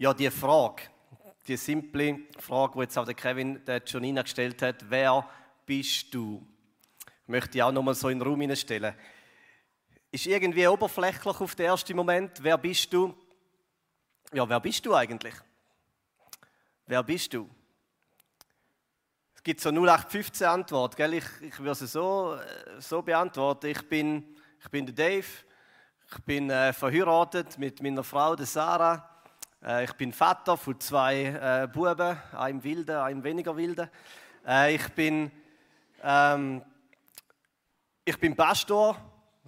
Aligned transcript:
Ja, 0.00 0.14
die 0.14 0.30
Frage, 0.30 0.82
die 1.48 1.56
simple 1.56 2.20
Frage, 2.38 2.74
die 2.74 2.80
jetzt 2.82 2.96
auch 2.96 3.04
der 3.04 3.14
Kevin 3.14 3.64
der 3.64 3.78
Jonina 3.78 4.22
gestellt 4.22 4.62
hat, 4.62 4.88
wer 4.88 5.28
bist 5.66 6.14
du? 6.14 6.46
Möchte 7.26 7.58
ich 7.58 7.62
auch 7.64 7.72
nochmal 7.72 7.96
so 7.96 8.08
in 8.08 8.20
den 8.20 8.28
Raum 8.28 8.40
hineinstellen. 8.40 8.94
Ist 10.12 10.26
irgendwie 10.26 10.68
oberflächlich 10.68 11.40
auf 11.40 11.54
den 11.56 11.66
ersten 11.66 11.96
Moment, 11.96 12.40
wer 12.44 12.56
bist 12.58 12.92
du? 12.92 13.12
Ja, 14.32 14.48
wer 14.48 14.60
bist 14.60 14.86
du 14.86 14.94
eigentlich? 14.94 15.34
Wer 16.86 17.02
bist 17.02 17.34
du? 17.34 17.50
Es 19.34 19.42
gibt 19.42 19.60
so 19.60 19.70
0815 19.70 20.46
Antwort, 20.46 20.94
gell? 20.94 21.14
Ich, 21.14 21.24
ich 21.40 21.58
würde 21.58 21.74
sie 21.74 21.88
so, 21.88 22.38
so 22.78 23.02
beantworten. 23.02 23.66
Ich 23.66 23.82
bin, 23.88 24.36
ich 24.62 24.68
bin 24.68 24.86
der 24.86 24.94
Dave, 24.94 25.26
ich 26.08 26.18
bin 26.24 26.50
äh, 26.50 26.72
verheiratet 26.72 27.58
mit 27.58 27.82
meiner 27.82 28.04
Frau, 28.04 28.36
der 28.36 28.46
Sarah. 28.46 29.17
Äh, 29.64 29.84
ich 29.84 29.92
bin 29.94 30.12
Vater 30.12 30.56
von 30.56 30.78
zwei 30.80 31.24
äh, 31.24 31.68
Buben, 31.68 32.16
einem 32.32 32.62
wilden, 32.62 32.96
einem 32.96 33.24
weniger 33.24 33.56
wilden. 33.56 33.90
Äh, 34.46 34.74
ich, 34.74 34.88
bin, 34.90 35.30
ähm, 36.02 36.62
ich 38.04 38.18
bin 38.18 38.36
Pastor, 38.36 38.96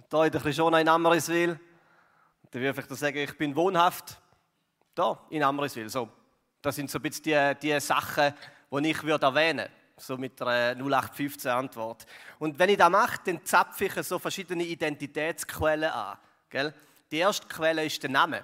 hier 0.09 0.25
in 0.25 0.31
der 0.31 0.41
Krishona 0.41 0.79
in 0.79 0.89
Amriswil. 0.89 1.59
Dann 2.51 2.61
würde 2.61 2.83
ich 2.89 2.97
sagen, 2.97 3.17
ich 3.17 3.37
bin 3.37 3.55
wohnhaft 3.55 4.19
hier 4.95 5.17
in 5.29 5.43
Amriswil. 5.43 5.87
So, 5.89 6.09
das 6.61 6.75
sind 6.75 6.89
so 6.89 6.99
ein 6.99 7.01
bisschen 7.01 7.23
die, 7.23 7.55
die 7.61 7.79
Sachen, 7.79 8.33
die 8.71 8.89
ich 8.89 9.03
würde 9.03 9.25
erwähnen 9.25 9.59
würde 9.59 9.81
so 9.97 10.17
mit 10.17 10.41
einer 10.41 10.75
0815 10.75 11.51
Antwort. 11.51 12.07
Und 12.39 12.57
wenn 12.57 12.69
ich 12.69 12.77
das 12.77 12.89
mache, 12.89 13.19
dann 13.23 13.45
zapfe 13.45 13.85
ich 13.85 13.93
so 14.03 14.17
verschiedene 14.17 14.63
Identitätsquellen 14.63 15.91
an. 15.91 16.17
Gell? 16.49 16.73
Die 17.11 17.17
erste 17.17 17.47
Quelle 17.47 17.85
ist 17.85 18.01
der 18.01 18.09
Name. 18.09 18.43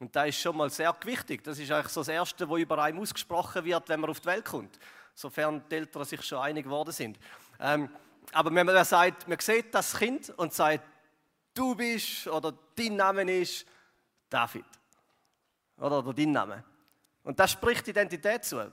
Und 0.00 0.14
das 0.14 0.28
ist 0.28 0.40
schon 0.40 0.56
mal 0.56 0.70
sehr 0.70 0.94
wichtig. 1.02 1.42
Das 1.42 1.58
ist 1.58 1.70
eigentlich 1.70 1.92
so 1.92 2.00
das 2.00 2.08
Erste, 2.08 2.48
was 2.48 2.60
über 2.60 2.82
einem 2.82 3.00
ausgesprochen 3.00 3.64
wird, 3.64 3.88
wenn 3.88 4.00
man 4.00 4.10
auf 4.10 4.20
die 4.20 4.26
Welt 4.26 4.44
kommt. 4.44 4.78
Sofern 5.14 5.62
die 5.68 5.74
Eltern 5.74 6.04
sich 6.04 6.22
schon 6.22 6.38
einig 6.38 6.64
geworden 6.64 6.92
sind. 6.92 7.18
Ähm, 7.58 7.88
aber 8.32 8.54
wenn 8.54 8.66
man 8.66 8.84
sagt, 8.84 9.26
man 9.26 9.38
sieht 9.40 9.74
das 9.74 9.96
Kind 9.96 10.30
und 10.30 10.52
sagt, 10.52 10.84
du 11.54 11.74
bist 11.74 12.28
oder 12.28 12.52
dein 12.76 12.96
Name 12.96 13.38
ist 13.40 13.66
David. 14.28 14.64
Oder, 15.78 15.98
oder 15.98 16.12
dein 16.12 16.30
Name. 16.30 16.64
Und 17.24 17.38
das 17.40 17.50
spricht 17.52 17.88
Identität 17.88 18.44
zu. 18.44 18.70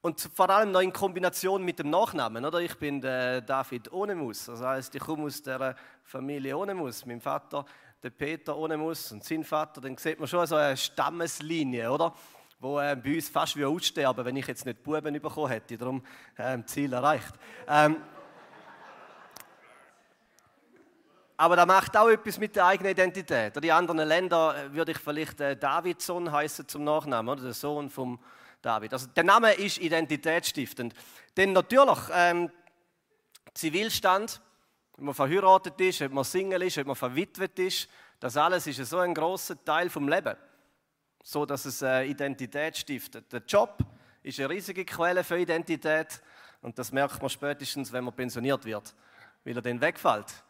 Und 0.00 0.20
vor 0.20 0.48
allem 0.48 0.70
noch 0.70 0.80
in 0.80 0.92
Kombination 0.92 1.64
mit 1.64 1.78
dem 1.78 1.90
Nachnamen. 1.90 2.44
Oder? 2.44 2.60
Ich 2.60 2.76
bin 2.76 3.00
David 3.00 3.92
Onemus. 3.92 4.46
Das 4.46 4.60
heißt, 4.60 4.94
ich 4.94 5.02
komme 5.02 5.24
aus 5.24 5.42
der 5.42 5.74
Familie 6.04 6.56
Onemus. 6.56 7.04
Mein 7.04 7.20
Vater 7.20 7.66
der 8.02 8.10
Peter 8.10 8.56
ohne 8.56 8.76
Muss 8.76 9.10
und 9.12 9.24
sein 9.24 9.44
Vater, 9.44 9.80
dann 9.80 9.96
sieht 9.96 10.18
man 10.18 10.28
schon 10.28 10.46
so 10.46 10.56
eine 10.56 10.76
Stammeslinie, 10.76 11.90
oder? 11.90 12.14
Wo 12.58 12.80
äh, 12.80 12.96
bei 12.96 13.16
uns 13.16 13.28
fast 13.28 13.56
wie 13.56 13.64
aussterben, 13.64 14.24
wenn 14.24 14.36
ich 14.36 14.46
jetzt 14.46 14.64
nicht 14.64 14.82
Buben 14.82 15.20
bekommen 15.20 15.48
hätte, 15.48 15.76
darum 15.76 16.02
äh, 16.36 16.58
Ziel 16.64 16.92
erreicht. 16.92 17.34
Ähm, 17.68 17.96
aber 21.36 21.56
das 21.56 21.66
macht 21.66 21.96
auch 21.96 22.08
etwas 22.08 22.38
mit 22.38 22.56
der 22.56 22.66
eigenen 22.66 22.92
Identität. 22.92 23.62
Die 23.62 23.72
anderen 23.72 23.98
Länder 24.08 24.56
äh, 24.56 24.72
würde 24.72 24.92
ich 24.92 24.98
vielleicht 24.98 25.40
äh, 25.40 25.56
Davidson 25.56 26.32
heißen 26.32 26.66
zum 26.66 26.84
Nachnamen, 26.84 27.30
oder 27.30 27.42
der 27.42 27.52
Sohn 27.52 27.90
vom 27.90 28.18
David. 28.62 28.92
Also 28.94 29.08
der 29.08 29.24
Name 29.24 29.52
ist 29.52 29.78
identitätsstiftend. 29.78 30.94
Denn 31.36 31.52
natürlich 31.52 31.98
ähm, 32.12 32.50
Zivilstand 33.52 34.40
ob 34.96 35.04
man 35.04 35.14
verheiratet 35.14 35.80
ist, 35.80 36.02
ob 36.02 36.12
man 36.12 36.24
Single 36.24 36.62
ist, 36.62 36.78
ob 36.78 36.86
man 36.86 36.96
verwitwet 36.96 37.58
ist, 37.58 37.88
das 38.18 38.36
alles 38.36 38.66
ist 38.66 38.84
so 38.86 38.98
ein 38.98 39.14
großer 39.14 39.62
Teil 39.62 39.90
vom 39.90 40.08
Leben, 40.08 40.36
so 41.22 41.44
dass 41.44 41.66
es 41.66 41.82
äh, 41.82 42.04
Identität 42.04 42.76
stiftet. 42.76 43.30
Der 43.30 43.42
Job 43.46 43.78
ist 44.22 44.38
eine 44.40 44.48
riesige 44.48 44.84
Quelle 44.84 45.22
für 45.22 45.38
Identität 45.38 46.22
und 46.62 46.78
das 46.78 46.92
merkt 46.92 47.20
man 47.20 47.28
spätestens, 47.28 47.92
wenn 47.92 48.04
man 48.04 48.14
pensioniert 48.14 48.64
wird, 48.64 48.94
weil 49.44 49.56
er 49.56 49.62
dann 49.62 49.80
wegfällt. 49.80 50.42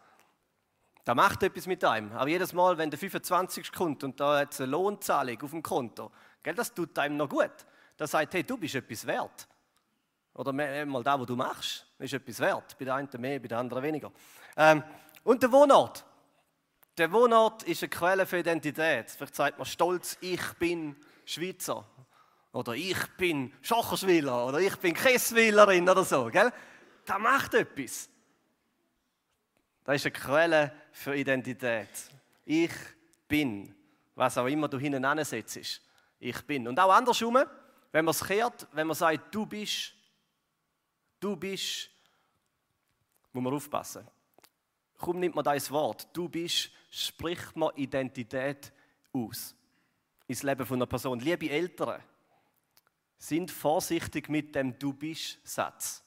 Da 1.04 1.14
macht 1.14 1.42
etwas 1.42 1.66
mit 1.66 1.84
einem. 1.84 2.12
Aber 2.12 2.28
jedes 2.28 2.52
Mal, 2.52 2.78
wenn 2.78 2.90
der 2.90 2.98
25 2.98 3.70
kommt 3.72 4.02
und 4.02 4.18
da 4.18 4.40
hat 4.40 4.60
eine 4.60 4.70
Lohnzahlung 4.70 5.40
auf 5.42 5.50
dem 5.50 5.62
Konto, 5.62 6.10
gell, 6.42 6.54
das 6.54 6.74
tut 6.74 6.98
einem 6.98 7.16
noch 7.16 7.28
gut. 7.28 7.52
Das 7.96 8.10
sagt, 8.10 8.34
hey, 8.34 8.42
du 8.42 8.56
bist 8.56 8.74
etwas 8.74 9.06
wert. 9.06 9.48
Oder 10.34 10.52
mal 10.52 11.02
da, 11.02 11.18
wo 11.18 11.24
du 11.24 11.36
machst, 11.36 11.85
ist 11.98 12.12
etwas 12.12 12.40
wert. 12.40 12.76
Bei 12.78 12.84
der 12.84 12.94
einen 12.94 13.08
mehr, 13.18 13.40
bei 13.40 13.48
der 13.48 13.58
anderen 13.58 13.82
weniger. 13.82 14.12
Ähm, 14.56 14.82
und 15.24 15.42
der 15.42 15.50
Wohnort. 15.52 16.04
Der 16.98 17.12
Wohnort 17.12 17.62
ist 17.64 17.82
eine 17.82 17.90
Quelle 17.90 18.26
für 18.26 18.38
Identität. 18.38 19.10
Vielleicht 19.10 19.34
sagt 19.34 19.58
man 19.58 19.66
stolz, 19.66 20.16
ich 20.20 20.42
bin 20.54 20.96
Schweizer. 21.24 21.84
Oder 22.52 22.72
ich 22.74 22.98
bin 23.18 23.52
Schocherschwiller. 23.60 24.46
Oder 24.46 24.60
ich 24.60 24.76
bin 24.76 24.94
Kesswillerin 24.94 25.88
oder 25.88 26.04
so. 26.04 26.26
Gell? 26.26 26.52
Das 27.04 27.18
macht 27.18 27.54
etwas. 27.54 28.08
Das 29.84 29.96
ist 29.96 30.06
eine 30.06 30.12
Quelle 30.12 30.72
für 30.92 31.14
Identität. 31.14 31.88
Ich 32.44 32.72
bin. 33.28 33.74
Was 34.14 34.38
auch 34.38 34.46
immer 34.46 34.68
du 34.68 34.78
hinten 34.78 35.04
ansetzt. 35.04 35.82
Ich 36.18 36.46
bin. 36.46 36.66
Und 36.66 36.80
auch 36.80 36.92
andersrum, 36.92 37.38
wenn 37.92 38.04
man 38.04 38.12
es 38.12 38.24
kehrt, 38.24 38.66
wenn 38.72 38.86
man 38.86 38.96
sagt, 38.96 39.34
du 39.34 39.44
bist, 39.44 39.95
du 41.26 41.34
bist, 41.34 41.90
muss 43.32 43.42
man 43.42 43.52
aufpassen. 43.52 44.06
Kaum 44.96 45.18
nimmt 45.18 45.34
man 45.34 45.44
das 45.44 45.70
Wort, 45.72 46.08
du 46.12 46.28
bist, 46.28 46.70
spricht 46.88 47.56
man 47.56 47.74
Identität 47.74 48.72
aus. 49.12 49.54
Ins 50.28 50.44
Leben 50.44 50.64
von 50.64 50.78
einer 50.78 50.86
Person. 50.86 51.18
Liebe 51.18 51.50
Eltern, 51.50 52.00
sind 53.18 53.50
vorsichtig 53.50 54.28
mit 54.28 54.54
dem 54.54 54.78
Du 54.78 54.92
bist-Satz. 54.92 56.04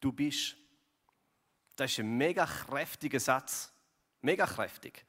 Du 0.00 0.12
bist. 0.12 0.56
Das 1.76 1.92
ist 1.92 2.00
ein 2.00 2.16
mega 2.16 2.44
kräftiger 2.44 3.20
Satz. 3.20 3.72
Mega 4.20 4.46
kräftig. 4.46 5.04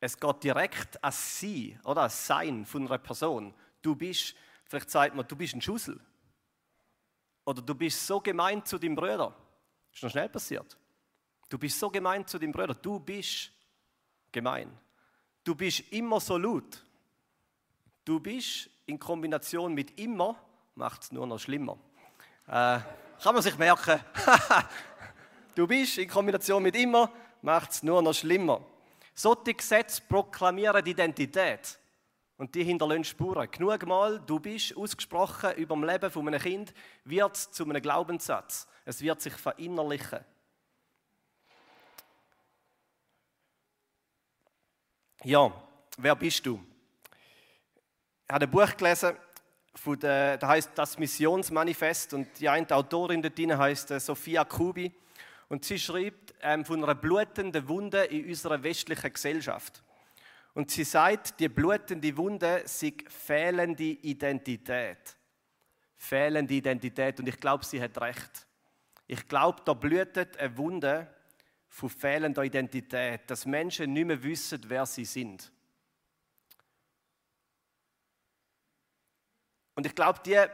Es 0.00 0.18
geht 0.18 0.44
direkt 0.44 1.02
an 1.02 1.12
Sie 1.12 1.78
oder 1.84 2.02
an 2.02 2.10
Sein 2.10 2.66
von 2.66 2.86
einer 2.86 2.98
Person. 2.98 3.54
Du 3.80 3.94
bist, 3.94 4.34
vielleicht 4.64 4.90
sagt 4.90 5.14
man, 5.14 5.26
du 5.26 5.36
bist 5.36 5.54
ein 5.54 5.62
Schussel. 5.62 5.98
Oder 7.46 7.62
du 7.62 7.74
bist 7.74 8.04
so 8.04 8.20
gemein 8.20 8.64
zu 8.64 8.76
deinem 8.76 8.96
Bruder. 8.96 9.34
Ist 9.92 10.02
noch 10.02 10.10
schnell 10.10 10.28
passiert. 10.28 10.76
Du 11.48 11.56
bist 11.56 11.78
so 11.78 11.88
gemein 11.88 12.26
zu 12.26 12.38
deinem 12.38 12.52
Bruder. 12.52 12.74
Du 12.74 12.98
bist 12.98 13.52
gemein. 14.32 14.70
Du 15.44 15.54
bist 15.54 15.80
immer 15.92 16.20
so 16.20 16.36
laut. 16.36 16.84
Du 18.04 18.18
bist 18.18 18.68
in 18.86 18.98
Kombination 18.98 19.72
mit 19.72 19.98
immer, 19.98 20.36
macht 20.74 21.04
es 21.04 21.12
nur 21.12 21.26
noch 21.26 21.38
schlimmer. 21.38 21.78
Äh, 22.48 22.80
kann 23.22 23.34
man 23.34 23.42
sich 23.42 23.56
merken. 23.56 24.00
du 25.54 25.66
bist 25.68 25.98
in 25.98 26.08
Kombination 26.08 26.62
mit 26.62 26.74
immer, 26.74 27.10
macht 27.42 27.70
es 27.70 27.82
nur 27.82 28.02
noch 28.02 28.12
schlimmer. 28.12 28.60
Solche 29.14 29.54
Gesetze 29.54 30.02
proklamieren 30.08 30.84
die 30.84 30.90
Identität. 30.90 31.78
Und 32.36 32.54
die 32.54 32.64
hinterlassen 32.64 33.04
Spuren. 33.04 33.50
Genug 33.50 33.86
Mal, 33.86 34.20
du 34.20 34.38
bist 34.38 34.76
ausgesprochen 34.76 35.54
über 35.54 35.74
dem 35.74 35.84
Leben 35.84 36.10
von 36.10 36.28
einem 36.28 36.40
Kind, 36.40 36.74
wird 37.04 37.36
zu 37.36 37.64
einem 37.64 37.80
Glaubenssatz. 37.80 38.68
Es 38.84 39.00
wird 39.00 39.20
sich 39.22 39.32
verinnerlichen. 39.32 40.20
Ja, 45.24 45.50
wer 45.96 46.14
bist 46.14 46.44
du? 46.44 46.60
Ich 48.28 48.32
habe 48.32 48.44
ein 48.44 48.50
Buch 48.50 48.76
gelesen, 48.76 49.16
von 49.74 49.98
der, 49.98 50.38
das 50.38 50.48
heißt 50.48 50.70
Das 50.74 50.98
Missionsmanifest 50.98 52.14
und 52.14 52.38
die 52.38 52.48
eine 52.48 52.70
Autorin 52.70 53.22
dort 53.22 53.38
heißt 53.38 53.90
äh, 53.92 54.00
Sophia 54.00 54.44
Kubi 54.44 54.92
und 55.48 55.64
sie 55.64 55.78
schreibt 55.78 56.34
ähm, 56.42 56.64
von 56.64 56.82
einer 56.82 56.94
blutenden 56.94 57.68
Wunde 57.68 58.04
in 58.04 58.26
unserer 58.26 58.62
westlichen 58.62 59.12
Gesellschaft. 59.12 59.82
Und 60.56 60.70
sie 60.70 60.84
sagt, 60.84 61.38
die 61.38 61.50
blutende 61.50 62.16
Wunde 62.16 62.62
sei 62.64 62.94
fehlende 63.08 63.82
Identität. 63.82 65.14
Fehlende 65.96 66.54
Identität. 66.54 67.20
Und 67.20 67.28
ich 67.28 67.38
glaube, 67.38 67.62
sie 67.62 67.78
hat 67.78 68.00
recht. 68.00 68.46
Ich 69.06 69.28
glaube, 69.28 69.60
da 69.66 69.74
blutet 69.74 70.38
eine 70.38 70.56
Wunde 70.56 71.14
von 71.68 71.90
fehlender 71.90 72.42
Identität, 72.42 73.30
dass 73.30 73.44
Menschen 73.44 73.92
nicht 73.92 74.06
mehr 74.06 74.22
wissen, 74.22 74.58
wer 74.66 74.86
sie 74.86 75.04
sind. 75.04 75.52
Und 79.74 79.84
ich 79.84 79.94
glaube, 79.94 80.20
diese 80.24 80.50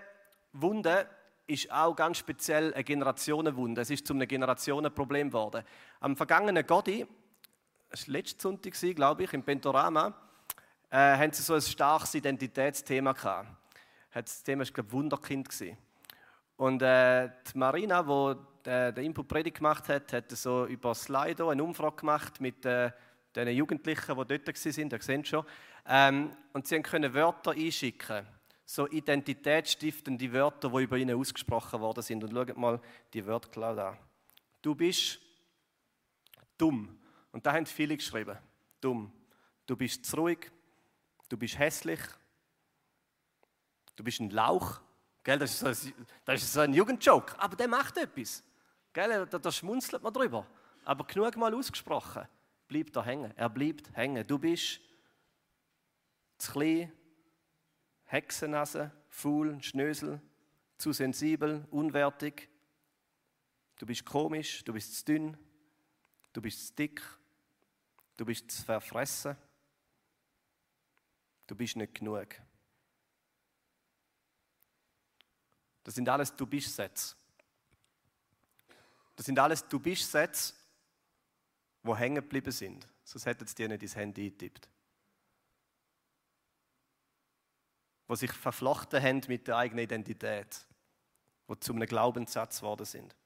Wunde 0.52 1.08
ist 1.46 1.70
auch 1.70 1.94
ganz 1.94 2.18
speziell 2.18 2.74
eine 2.74 2.82
Generationenwunde. 2.82 3.82
Es 3.82 3.90
ist 3.90 4.04
zu 4.04 4.14
einem 4.14 4.26
Generationenproblem 4.26 5.28
geworden. 5.28 5.62
Am 6.00 6.16
vergangenen 6.16 6.66
Godi 6.66 7.06
das 7.92 8.08
war 8.08 8.12
letzten 8.12 8.40
Sonntag, 8.40 8.72
glaube 8.96 9.24
ich, 9.24 9.32
im 9.34 9.42
Pentorama, 9.42 10.14
äh, 10.90 10.96
haben 10.96 11.32
sie 11.32 11.42
so 11.42 11.54
ein 11.54 11.60
starkes 11.60 12.14
Identitätsthema 12.14 13.12
gehabt. 13.12 13.48
Das 14.14 14.42
Thema 14.42 14.64
war, 14.64 14.72
glaube 14.72 14.88
ich, 14.88 14.92
Wunderkind. 14.92 15.48
Gewesen. 15.48 15.76
Und 16.56 16.80
äh, 16.82 17.28
die 17.52 17.58
Marina, 17.58 18.02
die 18.02 18.70
äh, 18.70 18.92
den 18.92 19.06
Input 19.06 19.28
Predigt 19.28 19.58
gemacht 19.58 19.88
hat, 19.88 20.12
hat 20.12 20.30
so 20.30 20.66
über 20.66 20.94
Slido 20.94 21.50
eine 21.50 21.62
Umfrage 21.62 21.96
gemacht 21.96 22.40
mit 22.40 22.64
äh, 22.64 22.90
den 23.36 23.48
Jugendlichen, 23.48 24.16
die 24.16 24.38
dort 24.38 24.46
waren, 24.46 24.90
ihr 24.90 25.02
seht 25.02 25.28
schon. 25.28 25.44
Ähm, 25.86 26.30
und 26.52 26.66
sie 26.66 26.80
können 26.80 27.12
Wörter 27.12 27.50
einschicken, 27.50 28.26
so 28.64 28.88
identitätsstiftende 28.88 30.32
Wörter, 30.32 30.70
die 30.70 30.82
über 30.82 30.96
ihnen 30.96 31.18
ausgesprochen 31.18 31.80
worden 31.80 32.02
sind. 32.02 32.24
Und 32.24 32.32
schaut 32.32 32.56
mal 32.56 32.80
die 33.12 33.26
Wörtercloud 33.26 33.78
an. 33.78 33.98
Du 34.62 34.74
bist 34.74 35.18
dumm. 36.56 37.01
Und 37.32 37.44
da 37.46 37.52
haben 37.52 37.66
viele 37.66 37.96
geschrieben. 37.96 38.38
Dumm. 38.80 39.12
Du 39.66 39.76
bist 39.76 40.04
zu 40.04 40.16
ruhig. 40.16 40.50
Du 41.28 41.36
bist 41.36 41.58
hässlich. 41.58 42.00
Du 43.96 44.04
bist 44.04 44.20
ein 44.20 44.30
Lauch. 44.30 44.80
Das, 45.24 45.52
ist 45.52 45.58
so 45.60 45.66
ein, 45.66 46.06
das 46.24 46.42
ist 46.42 46.52
so 46.52 46.60
ein 46.60 46.74
Jugendjoke. 46.74 47.38
Aber 47.38 47.56
der 47.56 47.68
macht 47.68 47.96
etwas. 47.96 48.44
Da, 48.92 49.24
da 49.24 49.52
schmunzelt 49.52 50.02
man 50.02 50.12
drüber. 50.12 50.46
Aber 50.84 51.04
genug 51.04 51.36
mal 51.36 51.54
ausgesprochen. 51.54 52.28
Bleibt 52.68 52.94
da 52.94 53.04
hängen. 53.04 53.32
Er 53.36 53.48
bleibt 53.48 53.94
hängen. 53.96 54.26
Du 54.26 54.38
bist 54.38 54.80
zu 56.38 56.52
klein, 56.52 56.92
Hexennase, 58.04 58.90
faul, 59.08 59.62
Schnösel, 59.62 60.20
zu 60.76 60.92
sensibel, 60.92 61.66
unwertig. 61.70 62.48
Du 63.78 63.86
bist 63.86 64.04
komisch, 64.04 64.64
du 64.64 64.72
bist 64.72 64.96
zu 64.96 65.04
dünn, 65.04 65.38
du 66.32 66.42
bist 66.42 66.66
zu 66.66 66.74
dick, 66.74 67.00
du 68.16 68.24
bist 68.24 68.50
zu 68.50 68.62
verfressen, 68.62 69.36
du 71.46 71.54
bist 71.54 71.76
nicht 71.76 71.94
genug. 71.94 72.28
Das 75.84 75.94
sind 75.94 76.08
alles 76.08 76.34
Du 76.34 76.46
bist-Sätze. 76.46 77.16
Das 79.16 79.26
sind 79.26 79.38
alles 79.38 79.66
Du 79.66 79.80
bist-Sätze, 79.80 80.54
die 81.82 81.94
hängen 81.96 82.16
geblieben 82.16 82.52
sind. 82.52 82.86
Sonst 83.04 83.26
hätten 83.26 83.46
sie 83.46 83.54
dir 83.54 83.68
nicht 83.68 83.82
ins 83.82 83.96
Handy 83.96 84.26
eingetippt. 84.26 84.68
Die 88.08 88.16
sich 88.16 88.32
verflochten 88.32 89.02
haben 89.02 89.22
mit 89.26 89.48
der 89.48 89.56
eigenen 89.56 89.84
Identität, 89.84 90.66
die 91.48 91.60
zu 91.60 91.72
einem 91.72 91.88
Glaubenssatz 91.88 92.60
geworden 92.60 92.84
sind. 92.84 93.16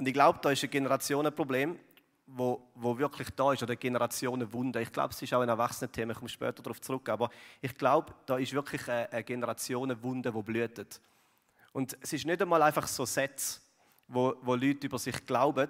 Und 0.00 0.08
ich 0.08 0.14
glaube, 0.14 0.38
da 0.40 0.50
ist 0.50 0.64
ein 0.64 0.70
Generationenproblem, 0.70 1.78
wo, 2.26 2.70
wo 2.74 2.96
wirklich 2.96 3.28
da 3.36 3.52
ist, 3.52 3.62
oder 3.62 3.76
Generationenwunde. 3.76 4.80
Ich 4.80 4.90
glaube, 4.90 5.12
es 5.12 5.20
ist 5.20 5.34
auch 5.34 5.42
ein 5.42 5.48
Erwachsenenthema, 5.50 6.12
ich 6.12 6.18
komme 6.18 6.30
später 6.30 6.62
darauf 6.62 6.80
zurück, 6.80 7.06
aber 7.10 7.28
ich 7.60 7.74
glaube, 7.74 8.14
da 8.24 8.38
ist 8.38 8.54
wirklich 8.54 8.88
eine, 8.88 9.12
eine 9.12 9.24
Generationenwunde, 9.24 10.32
die 10.32 10.42
blüht. 10.42 11.00
Und 11.74 11.98
es 12.00 12.14
ist 12.14 12.24
nicht 12.24 12.40
einmal 12.40 12.62
einfach 12.62 12.86
so 12.86 13.04
Sätze, 13.04 13.60
wo, 14.08 14.34
wo 14.40 14.54
Leute 14.54 14.86
über 14.86 14.98
sich 14.98 15.26
glauben. 15.26 15.68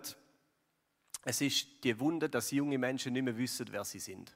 Es 1.25 1.41
ist 1.41 1.83
die 1.83 1.99
Wunde, 1.99 2.29
dass 2.29 2.53
junge 2.53 2.79
Menschen 2.79 3.13
nicht 3.13 3.25
mehr 3.25 3.37
wissen, 3.37 3.67
wer 3.73 3.83
sie 3.83 3.99
sind. 3.99 4.33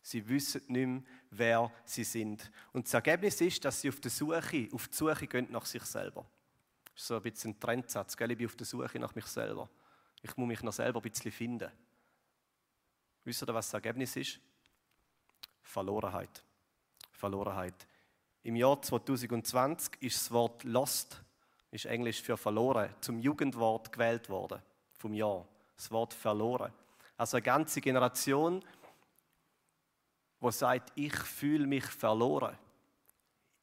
Sie 0.00 0.28
wissen 0.28 0.62
nicht 0.68 0.86
mehr, 0.86 1.02
wer 1.32 1.72
sie 1.84 2.04
sind. 2.04 2.52
Und 2.72 2.86
das 2.86 2.94
Ergebnis 2.94 3.40
ist, 3.40 3.64
dass 3.64 3.80
sie 3.80 3.88
auf, 3.88 3.98
der 3.98 4.12
Suche, 4.12 4.68
auf 4.72 4.86
die 4.86 4.94
Suche 4.94 5.26
gehen 5.26 5.48
nach 5.50 5.66
sich 5.66 5.82
selber. 5.82 6.24
Das 6.94 7.02
ist 7.02 7.08
so 7.08 7.16
ein 7.16 7.22
bisschen 7.22 7.52
ein 7.52 7.60
Trendsatz. 7.60 8.16
Gell? 8.16 8.30
Ich 8.30 8.38
bin 8.38 8.46
auf 8.46 8.56
der 8.56 8.66
Suche 8.66 8.98
nach 8.98 9.14
mich 9.14 9.26
selber. 9.26 9.68
Ich 10.22 10.36
muss 10.36 10.48
mich 10.48 10.62
noch 10.62 10.72
selber 10.72 11.00
ein 11.00 11.10
bisschen 11.10 11.32
finden. 11.32 11.70
Wisst 13.24 13.42
ihr, 13.42 13.54
was 13.54 13.66
das 13.66 13.74
Ergebnis 13.74 14.16
ist? 14.16 14.40
Verlorenheit. 15.62 16.44
Verlorenheit. 17.12 17.86
Im 18.42 18.56
Jahr 18.56 18.80
2020 18.82 20.02
ist 20.02 20.16
das 20.16 20.30
Wort 20.32 20.64
lost, 20.64 21.22
ist 21.70 21.86
Englisch 21.86 22.20
für 22.20 22.36
verloren, 22.36 22.92
zum 23.00 23.18
Jugendwort 23.18 23.92
gewählt 23.92 24.28
worden 24.28 24.60
vom 24.98 25.14
Jahr. 25.14 25.46
Das 25.76 25.90
Wort 25.90 26.12
verloren. 26.12 26.72
Also 27.16 27.36
eine 27.36 27.42
ganze 27.42 27.80
Generation, 27.80 28.64
wo 30.40 30.50
sagt, 30.50 30.90
ich 30.96 31.14
fühle 31.14 31.66
mich 31.66 31.84
verloren 31.84 32.58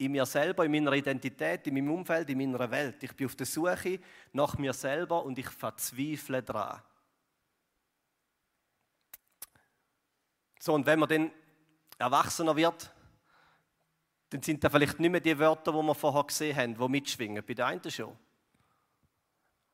in 0.00 0.12
mir 0.12 0.24
selber, 0.24 0.64
in 0.64 0.72
meiner 0.72 0.92
Identität, 0.92 1.66
in 1.66 1.74
meinem 1.74 1.90
Umfeld, 1.90 2.28
in 2.30 2.38
meiner 2.38 2.70
Welt. 2.70 3.02
Ich 3.02 3.14
bin 3.14 3.26
auf 3.26 3.36
der 3.36 3.46
Suche 3.46 4.00
nach 4.32 4.56
mir 4.56 4.72
selber 4.72 5.22
und 5.24 5.38
ich 5.38 5.48
verzweifle 5.48 6.42
daran. 6.42 6.80
So, 10.58 10.72
und 10.74 10.86
wenn 10.86 10.98
man 10.98 11.08
dann 11.08 11.30
erwachsener 11.98 12.56
wird, 12.56 12.90
dann 14.30 14.42
sind 14.42 14.64
da 14.64 14.70
vielleicht 14.70 14.98
nicht 15.00 15.10
mehr 15.10 15.20
die 15.20 15.38
Wörter, 15.38 15.72
die 15.72 15.82
wir 15.82 15.94
vorher 15.94 16.24
gesehen 16.24 16.56
haben, 16.56 16.74
die 16.74 16.88
mitschwingen. 16.88 17.44
Bei 17.46 17.52
den 17.52 17.64
einen 17.64 17.90
schon. 17.90 18.16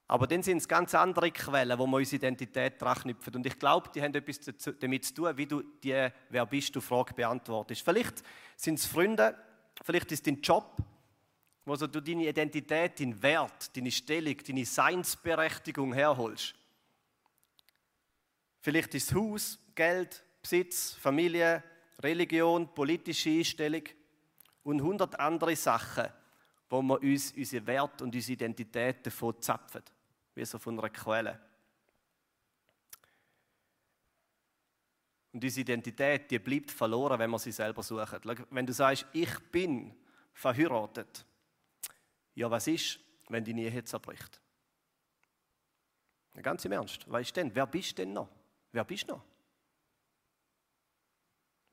Aber 0.08 0.26
dann 0.26 0.42
sind 0.42 0.58
es 0.58 0.68
ganz 0.68 0.94
andere 0.94 1.30
Quellen, 1.30 1.78
wo 1.78 1.86
wir 1.86 1.96
unsere 1.98 2.16
Identität 2.16 2.80
dran 2.80 2.96
knüpfen. 2.96 3.36
Und 3.36 3.46
ich 3.46 3.58
glaube, 3.58 3.90
die 3.94 4.02
haben 4.02 4.14
etwas 4.14 4.40
damit 4.80 5.04
zu 5.04 5.14
tun, 5.14 5.36
wie 5.36 5.46
du 5.46 5.62
die 5.62 6.08
Wer 6.30 6.46
bist 6.46 6.74
du 6.74 6.80
Frage 6.80 7.14
beantwortest. 7.14 7.82
Vielleicht 7.82 8.22
sind 8.56 8.78
es 8.78 8.86
Freunde, 8.86 9.36
Vielleicht 9.82 10.12
ist 10.12 10.26
dein 10.26 10.40
Job, 10.40 10.76
wo 11.64 11.74
du 11.76 11.86
deine 12.00 12.28
Identität, 12.28 13.00
deinen 13.00 13.20
Wert, 13.22 13.76
deine 13.76 13.90
Stellung, 13.90 14.36
deine 14.46 14.64
Seinsberechtigung 14.64 15.92
herholst. 15.92 16.54
Vielleicht 18.60 18.94
ist 18.94 19.14
Haus, 19.14 19.58
Geld, 19.74 20.24
Besitz, 20.40 20.94
Familie, 20.94 21.62
Religion, 22.02 22.72
politische 22.74 23.30
Einstellung 23.30 23.82
und 24.62 24.82
hundert 24.82 25.18
andere 25.18 25.56
Sachen, 25.56 26.08
wo 26.68 26.82
wir 26.82 27.00
uns 27.00 27.32
unsere 27.32 27.66
Wert 27.66 28.02
und 28.02 28.14
unsere 28.14 28.32
Identität 28.32 29.06
davon 29.06 29.40
zapfen, 29.40 29.82
wie 30.34 30.44
so 30.44 30.58
von 30.58 30.78
einer 30.78 30.90
Quelle. 30.90 31.40
Und 35.36 35.42
diese 35.42 35.60
Identität, 35.60 36.30
die 36.30 36.38
bleibt 36.38 36.70
verloren, 36.70 37.18
wenn 37.18 37.28
man 37.28 37.38
sie 37.38 37.52
selber 37.52 37.82
sucht. 37.82 38.22
Wenn 38.48 38.64
du 38.64 38.72
sagst, 38.72 39.04
ich 39.12 39.38
bin 39.52 39.94
verheiratet, 40.32 41.26
ja, 42.34 42.50
was 42.50 42.66
ist, 42.68 42.98
wenn 43.28 43.44
die 43.44 43.52
Ehe 43.52 43.84
zerbricht? 43.84 44.40
Ganz 46.40 46.64
im 46.64 46.72
Ernst, 46.72 47.06
weißt 47.12 47.36
du 47.36 47.40
denn, 47.42 47.54
wer 47.54 47.66
bist 47.66 47.98
denn 47.98 48.14
noch? 48.14 48.30
Wer 48.72 48.84
bist 48.84 49.06
noch? 49.08 49.22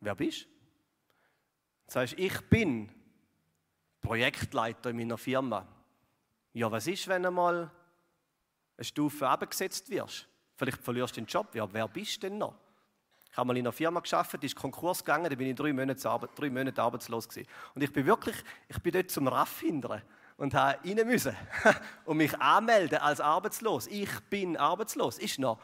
Wer 0.01 0.15
bist? 0.15 0.45
Du 1.86 1.94
sagst, 1.94 2.15
ich 2.19 2.42
bin 2.50 2.92
Projektleiter 4.01 4.89
in 4.89 4.98
meiner 4.98 5.18
Firma. 5.18 5.65
Ja, 6.51 6.69
was 6.69 6.86
ist, 6.88 7.07
wenn 7.07 7.24
du 7.24 7.31
mal 7.31 7.71
eine 8.75 8.83
Stufe 8.83 9.25
abgesetzt 9.25 9.89
wirst? 9.89 10.27
Vielleicht 10.57 10.83
verlierst 10.83 11.15
du 11.15 11.21
den 11.21 11.27
Job. 11.27 11.56
Ja, 11.56 11.71
wer 11.71 11.88
bist 11.88 12.21
denn 12.24 12.38
noch? 12.38 12.62
Ich 13.33 13.37
habe 13.37 13.47
mal 13.47 13.57
in 13.57 13.65
einer 13.65 13.71
Firma 13.71 13.99
geschafft, 13.99 14.39
die 14.43 14.45
ist 14.45 14.55
Konkurs 14.55 15.03
gegangen, 15.03 15.27
da 15.27 15.35
bin 15.35 15.47
ich 15.47 15.55
drei 15.55 15.73
Monate, 15.73 16.29
drei 16.35 16.51
Monate 16.51 16.79
arbeitslos 16.79 17.27
gewesen. 17.27 17.49
Und 17.73 17.81
ich 17.81 17.91
bin 17.91 18.05
wirklich, 18.05 18.35
ich 18.67 18.79
bin 18.79 18.91
dort 18.91 19.09
zum 19.09 19.27
Raff 19.27 19.59
hindern 19.59 20.03
und 20.37 20.53
habe 20.53 20.77
rein 20.87 21.07
müssen 21.07 21.35
und 22.05 22.17
mich 22.17 22.39
anmelden 22.39 22.99
als 22.99 23.19
arbeitslos. 23.19 23.87
Ich 23.87 24.19
bin 24.29 24.55
arbeitslos. 24.55 25.17
Ist 25.17 25.39
noch, 25.39 25.59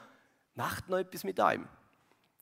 macht 0.55 0.89
noch 0.89 0.97
etwas 0.97 1.23
mit 1.23 1.39
einem. 1.39 1.67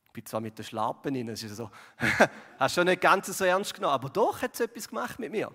Ich 0.06 0.14
bin 0.14 0.26
zwar 0.26 0.40
mit 0.40 0.58
den 0.58 0.64
Schlappen 0.64 1.14
rein, 1.14 1.28
das 1.28 1.44
ist 1.44 1.58
so, 1.58 1.70
hast 2.58 2.76
schon 2.76 2.86
nicht 2.86 3.02
ganz 3.02 3.28
so 3.28 3.44
ernst 3.44 3.74
genommen, 3.74 3.96
aber 3.96 4.10
doch 4.10 4.42
hat 4.42 4.54
es 4.54 4.62
etwas 4.62 4.88
gemacht 4.88 5.20
mit 5.20 5.30
mir. 5.30 5.54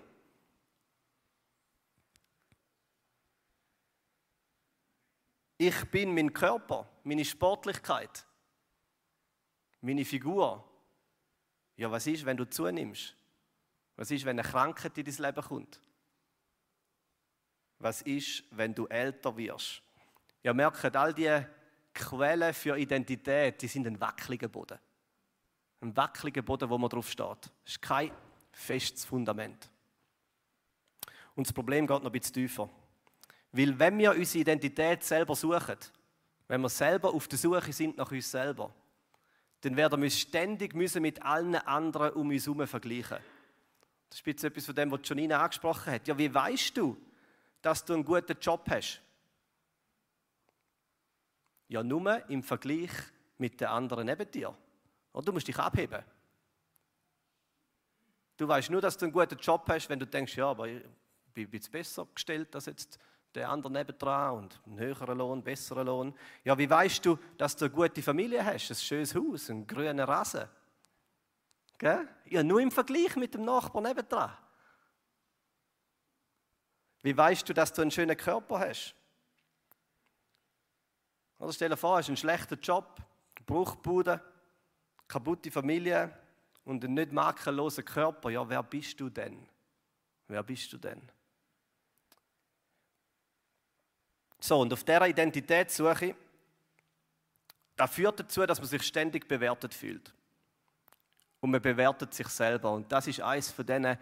Ich 5.57 5.89
bin 5.89 6.13
mein 6.13 6.31
Körper, 6.31 6.87
meine 7.03 7.25
Sportlichkeit 7.25 8.23
meine 9.83 10.05
Figur. 10.05 10.63
Ja, 11.75 11.91
was 11.91 12.07
ist, 12.07 12.25
wenn 12.25 12.37
du 12.37 12.45
zunimmst? 12.45 13.15
Was 13.95 14.09
ist, 14.11 14.25
wenn 14.25 14.39
eine 14.39 14.47
Krankheit 14.47 14.97
in 14.97 15.05
dein 15.05 15.15
Leben 15.15 15.43
kommt? 15.43 15.79
Was 17.79 18.01
ist, 18.01 18.43
wenn 18.51 18.73
du 18.73 18.87
älter 18.87 19.35
wirst? 19.35 19.81
Ja, 20.41 20.53
merkt, 20.53 20.95
all 20.95 21.13
diese 21.13 21.49
Quellen 21.93 22.53
für 22.53 22.77
Identität, 22.77 23.61
die 23.61 23.67
sind 23.67 23.85
ein 23.85 23.99
wackeliger 23.99 24.47
Boden. 24.47 24.79
Ein 25.81 25.95
wackeliger 25.95 26.41
Boden, 26.41 26.69
wo 26.69 26.77
man 26.77 26.89
drauf 26.89 27.09
steht. 27.09 27.27
Das 27.27 27.73
ist 27.73 27.81
kein 27.81 28.11
festes 28.51 29.05
Fundament. 29.05 29.69
Und 31.35 31.47
das 31.47 31.53
Problem 31.53 31.85
geht 31.85 31.97
noch 31.97 32.05
ein 32.05 32.11
bisschen 32.11 32.35
tiefer. 32.35 32.69
Weil 33.51 33.77
wenn 33.77 33.97
wir 33.97 34.11
unsere 34.11 34.41
Identität 34.41 35.03
selber 35.03 35.35
suchen, 35.35 35.77
wenn 36.47 36.61
wir 36.61 36.69
selber 36.69 37.13
auf 37.13 37.27
der 37.27 37.37
Suche 37.37 37.73
sind 37.73 37.97
nach 37.97 38.11
uns 38.11 38.31
selber, 38.31 38.73
dann 39.63 39.77
werden 39.77 40.01
wir 40.01 40.07
uns 40.07 40.19
ständig 40.19 40.75
müssen 40.75 41.01
mit 41.01 41.21
allen 41.21 41.55
anderen 41.55 42.11
um 42.11 42.29
uns 42.29 42.45
herum 42.45 42.67
vergleichen. 42.67 43.17
Das 44.09 44.19
ist 44.19 44.27
jetzt 44.27 44.43
etwas 44.43 44.65
von 44.65 44.75
dem, 44.75 44.91
was 44.91 44.99
Janina 45.05 45.41
angesprochen 45.41 45.93
hat. 45.93 46.05
Ja, 46.05 46.17
wie 46.17 46.33
weißt 46.33 46.75
du, 46.75 46.97
dass 47.61 47.85
du 47.85 47.93
einen 47.93 48.03
guten 48.03 48.37
Job 48.39 48.69
hast? 48.69 49.01
Ja, 51.69 51.81
nur 51.81 52.29
im 52.29 52.43
Vergleich 52.43 52.91
mit 53.37 53.61
den 53.61 53.69
anderen 53.69 54.05
neben 54.05 54.29
dir. 54.29 54.53
Du 55.13 55.31
musst 55.31 55.47
dich 55.47 55.57
abheben. 55.57 56.03
Du 58.35 58.45
weißt 58.45 58.69
nur, 58.69 58.81
dass 58.81 58.97
du 58.97 59.05
einen 59.05 59.13
guten 59.13 59.37
Job 59.37 59.63
hast, 59.69 59.89
wenn 59.89 59.99
du 59.99 60.05
denkst, 60.05 60.35
ja, 60.35 60.49
aber 60.49 60.67
ich 60.67 60.83
bin 61.33 61.47
jetzt 61.53 61.71
besser 61.71 62.05
gestellt 62.13 62.53
als 62.53 62.65
jetzt 62.65 62.99
der 63.35 63.49
andere 63.49 63.71
nebendran 63.71 64.37
und 64.37 64.61
einen 64.65 64.79
höheren 64.79 65.17
Lohn, 65.17 65.33
einen 65.33 65.43
besseren 65.43 65.87
Lohn. 65.87 66.13
Ja, 66.43 66.57
wie 66.57 66.69
weißt 66.69 67.05
du, 67.05 67.17
dass 67.37 67.55
du 67.55 67.65
eine 67.65 67.73
gute 67.73 68.01
Familie 68.01 68.43
hast, 68.45 68.69
ein 68.69 68.75
schönes 68.75 69.15
Haus, 69.15 69.49
einen 69.49 69.65
grünen 69.65 69.99
Rasen? 69.99 70.47
Gell? 71.77 72.07
Ja, 72.25 72.43
nur 72.43 72.61
im 72.61 72.71
Vergleich 72.71 73.15
mit 73.15 73.33
dem 73.33 73.45
Nachbarn 73.45 73.85
nebendran. 73.85 74.31
Wie 77.01 77.15
weißt 77.15 77.47
du, 77.49 77.53
dass 77.53 77.73
du 77.73 77.81
einen 77.81 77.91
schönen 77.91 78.15
Körper 78.15 78.59
hast? 78.59 78.95
Oder 81.39 81.51
stell 81.51 81.69
dir 81.69 81.77
vor, 81.77 81.95
du 81.95 81.97
hast 81.97 82.07
einen 82.07 82.17
schlechten 82.17 82.59
Job, 82.61 83.01
Bruchbude, 83.45 84.21
kaputte 85.07 85.51
Familie 85.51 86.17
und 86.63 86.83
einen 86.83 86.93
nicht 86.93 87.11
makellosen 87.11 87.83
Körper. 87.83 88.29
Ja, 88.29 88.47
wer 88.47 88.63
bist 88.63 88.99
du 88.99 89.09
denn? 89.09 89.45
Wer 90.27 90.43
bist 90.43 90.71
du 90.71 90.77
denn? 90.77 91.01
So, 94.45 94.59
und 94.59 94.73
auf 94.73 94.83
dieser 94.83 95.07
Identitätssuche, 95.07 96.13
das 97.77 97.91
führt 97.91 98.19
dazu, 98.19 98.45
dass 98.45 98.59
man 98.59 98.67
sich 98.67 98.83
ständig 98.83 99.25
bewertet 99.25 99.73
fühlt. 99.73 100.13
Und 101.39 101.51
man 101.51 101.61
bewertet 101.61 102.13
sich 102.13 102.27
selber. 102.27 102.73
Und 102.73 102.91
das 102.91 103.07
ist 103.07 103.21
eines 103.21 103.51
von 103.51 103.65
denen, 103.65 103.97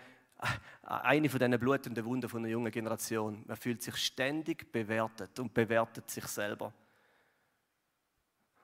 eine 0.81 1.29
von 1.29 1.39
diesen 1.39 1.59
blutenden 1.59 2.03
Wunden 2.03 2.27
von 2.27 2.39
einer 2.39 2.47
jungen 2.49 2.71
Generation. 2.71 3.43
Man 3.45 3.55
fühlt 3.55 3.83
sich 3.83 3.95
ständig 3.97 4.71
bewertet 4.71 5.39
und 5.39 5.53
bewertet 5.53 6.09
sich 6.09 6.25
selber. 6.25 6.73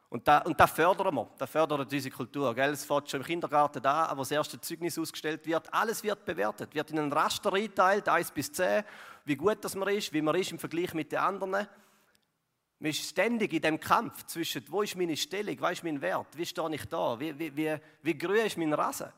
Und 0.09 0.25
da, 0.25 0.39
und 0.39 0.57
da 0.57 0.67
fördern 0.67 1.13
wir, 1.13 1.29
da 1.37 1.45
fördert 1.45 1.91
diese 1.91 2.09
Kultur. 2.09 2.55
Gell? 2.55 2.71
Es 2.71 2.85
fängt 2.85 3.09
schon 3.09 3.19
im 3.19 3.25
Kindergarten 3.25 3.85
an, 3.85 4.17
wo 4.17 4.21
das 4.21 4.31
erste 4.31 4.59
Zeugnis 4.61 4.97
ausgestellt 4.97 5.45
wird. 5.45 5.71
Alles 5.73 6.01
wird 6.01 6.23
bewertet, 6.23 6.73
wird 6.73 6.91
in 6.91 6.99
einen 6.99 7.11
Raster 7.11 7.51
eingeteilt, 7.51 8.07
1 8.07 8.31
bis 8.31 8.51
10, 8.53 8.85
wie 9.25 9.35
gut 9.35 9.57
das 9.61 9.75
man 9.75 9.89
ist, 9.89 10.13
wie 10.13 10.21
man 10.21 10.35
ist 10.35 10.51
im 10.51 10.59
Vergleich 10.59 10.93
mit 10.93 11.11
den 11.11 11.19
anderen. 11.19 11.67
Man 12.79 12.89
ist 12.89 13.09
ständig 13.09 13.51
in 13.51 13.61
dem 13.61 13.79
Kampf 13.79 14.25
zwischen, 14.27 14.63
wo 14.69 14.81
ist 14.81 14.95
meine 14.95 15.17
Stellung, 15.17 15.59
wo 15.59 15.67
ist 15.67 15.83
mein 15.83 15.99
Wert, 15.99 16.37
wie 16.37 16.45
stehe 16.45 16.73
ich 16.73 16.85
da, 16.85 17.19
wie, 17.19 17.37
wie, 17.37 17.57
wie, 17.57 17.75
wie 18.01 18.17
grün 18.17 18.45
ist 18.45 18.57
mein 18.57 18.73
Rasen. 18.73 19.11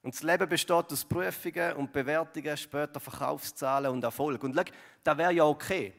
Und 0.00 0.14
das 0.14 0.22
Leben 0.22 0.48
besteht 0.48 0.92
aus 0.92 1.04
Prüfungen 1.04 1.72
und 1.74 1.92
Bewertungen, 1.92 2.56
später 2.56 3.00
Verkaufszahlen 3.00 3.90
und 3.90 4.04
Erfolg. 4.04 4.42
Und 4.44 4.54
schau, 4.54 4.64
das 5.02 5.18
wäre 5.18 5.32
ja 5.32 5.44
okay. 5.44 5.94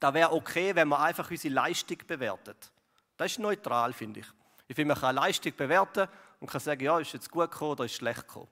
Da 0.00 0.12
wäre 0.12 0.32
okay, 0.32 0.74
wenn 0.74 0.88
man 0.88 1.02
einfach 1.02 1.30
unsere 1.30 1.54
Leistung 1.54 1.98
bewertet. 2.06 2.72
Das 3.16 3.32
ist 3.32 3.38
neutral, 3.38 3.92
finde 3.92 4.20
ich. 4.20 4.26
Ich 4.66 4.74
finde, 4.74 4.94
man 4.94 5.00
kann 5.00 5.14
Leistung 5.14 5.54
bewerten 5.54 6.08
und 6.40 6.50
kann 6.50 6.60
sagen, 6.60 6.82
ja, 6.82 6.98
ist 6.98 7.12
jetzt 7.12 7.30
gut 7.30 7.50
gekommen 7.50 7.72
oder 7.72 7.84
ist 7.84 7.94
schlecht 7.94 8.26
gekommen. 8.26 8.48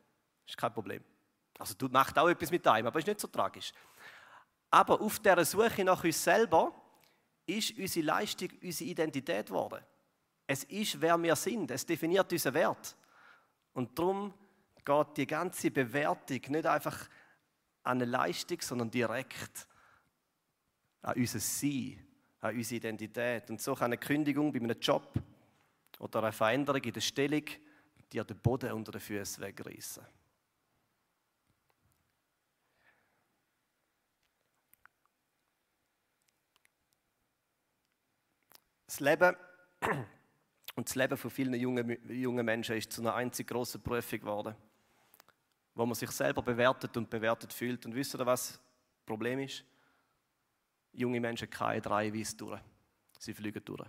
Ist 0.46 0.56
kein 0.56 0.72
Problem. 0.72 1.02
Also 1.58 1.74
du 1.74 1.88
macht 1.88 2.18
auch 2.18 2.28
etwas 2.28 2.50
mit 2.50 2.66
einem, 2.66 2.86
aber 2.86 2.98
ist 2.98 3.06
nicht 3.08 3.20
so 3.20 3.28
tragisch. 3.28 3.72
Aber 4.70 5.00
auf 5.00 5.18
dieser 5.18 5.44
Suche 5.44 5.84
nach 5.84 6.04
uns 6.04 6.22
selber 6.22 6.72
ist 7.46 7.76
unsere 7.78 8.06
Leistung 8.06 8.50
unsere 8.62 8.90
Identität 8.90 9.46
geworden. 9.46 9.82
Es 10.46 10.64
ist, 10.64 11.00
wer 11.00 11.20
wir 11.22 11.36
sind. 11.36 11.70
Es 11.70 11.84
definiert 11.84 12.30
unseren 12.30 12.54
Wert. 12.54 12.96
Und 13.72 13.98
darum 13.98 14.34
geht 14.84 15.16
die 15.16 15.26
ganze 15.26 15.70
Bewertung 15.70 16.40
nicht 16.48 16.66
einfach 16.66 17.08
an 17.82 18.02
eine 18.02 18.04
Leistung, 18.04 18.60
sondern 18.60 18.90
direkt 18.90 19.66
an 21.02 21.16
unser 21.16 21.40
Sein, 21.40 21.98
an 22.40 22.56
unsere 22.56 22.76
Identität. 22.76 23.50
Und 23.50 23.60
so 23.60 23.74
kann 23.74 23.86
eine 23.86 23.98
Kündigung 23.98 24.52
bei 24.52 24.58
einem 24.58 24.78
Job 24.80 25.12
oder 25.98 26.22
eine 26.22 26.32
Veränderung 26.32 26.82
in 26.82 26.92
der 26.92 27.00
Stellung 27.00 27.44
dir 28.12 28.24
den 28.24 28.38
Boden 28.38 28.72
unter 28.72 28.92
den 28.92 29.00
Füßen 29.00 29.42
wegreißen. 29.42 30.04
Das 38.86 39.00
Leben 39.00 39.36
und 40.74 40.88
das 40.88 40.94
Leben 40.94 41.16
von 41.16 41.30
vielen 41.30 41.54
jungen, 41.54 41.98
jungen 42.08 42.46
Menschen 42.46 42.76
ist 42.76 42.92
zu 42.92 43.02
einer 43.02 43.14
einzig 43.14 43.46
großen 43.46 43.82
Prüfung 43.82 44.20
geworden, 44.20 44.54
wo 45.74 45.84
man 45.84 45.94
sich 45.94 46.10
selber 46.10 46.40
bewertet 46.42 46.96
und 46.96 47.10
bewertet 47.10 47.52
fühlt. 47.52 47.84
Und 47.84 47.94
wisst 47.94 48.14
ihr, 48.14 48.24
was 48.24 48.52
das 48.52 48.60
Problem 49.04 49.40
ist? 49.40 49.64
Junge 50.92 51.20
Menschen 51.20 51.50
keine 51.50 51.80
drei 51.80 52.12
Weiss 52.12 52.36
durch. 52.36 52.60
Sie 53.18 53.34
fliegen 53.34 53.64
durch. 53.64 53.88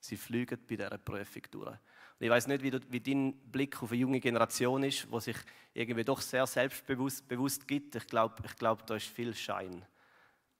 Sie 0.00 0.16
fliegen 0.16 0.58
bei 0.68 0.76
dieser 0.76 0.98
Prüfung 0.98 1.42
durch. 1.50 1.70
Und 1.70 2.26
ich 2.26 2.30
weiß 2.30 2.46
nicht, 2.48 2.62
wie, 2.62 2.70
du, 2.70 2.80
wie 2.88 3.00
dein 3.00 3.32
Blick 3.50 3.82
auf 3.82 3.90
eine 3.90 4.00
junge 4.00 4.20
Generation 4.20 4.82
ist, 4.84 5.10
wo 5.10 5.20
sich 5.20 5.36
irgendwie 5.74 6.04
doch 6.04 6.20
sehr 6.20 6.46
selbstbewusst 6.46 7.26
bewusst 7.26 7.66
gibt. 7.66 7.94
Ich 7.94 8.06
glaube, 8.06 8.36
ich 8.44 8.56
glaub, 8.56 8.86
da 8.86 8.96
ist 8.96 9.06
viel 9.06 9.34
Schein. 9.34 9.84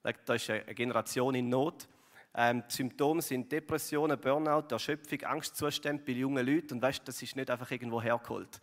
Da 0.01 0.33
ist 0.33 0.49
eine 0.49 0.75
Generation 0.75 1.35
in 1.35 1.49
Not. 1.49 1.87
Ähm, 2.35 2.63
die 2.69 2.73
Symptome 2.73 3.21
sind 3.21 3.51
Depressionen, 3.51 4.19
Burnout, 4.19 4.67
Erschöpfung, 4.71 5.21
Angstzustände 5.23 6.03
bei 6.03 6.13
jungen 6.13 6.45
Leuten. 6.45 6.75
Und 6.75 6.81
weißt, 6.81 7.07
das 7.07 7.21
ist 7.21 7.35
nicht 7.35 7.49
einfach 7.49 7.69
irgendwo 7.69 8.01
hergeholt. 8.01 8.59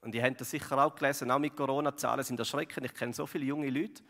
Und 0.00 0.14
ihr 0.14 0.22
habt 0.22 0.40
das 0.40 0.50
sicher 0.50 0.78
auch 0.84 0.94
gelesen, 0.94 1.30
auch 1.30 1.38
mit 1.38 1.56
Corona-Zahlen 1.56 2.24
sind 2.24 2.38
erschreckend. 2.38 2.86
Ich 2.86 2.94
kenne 2.94 3.12
so 3.12 3.26
viele 3.26 3.44
junge 3.44 3.70
Leute, 3.70 4.02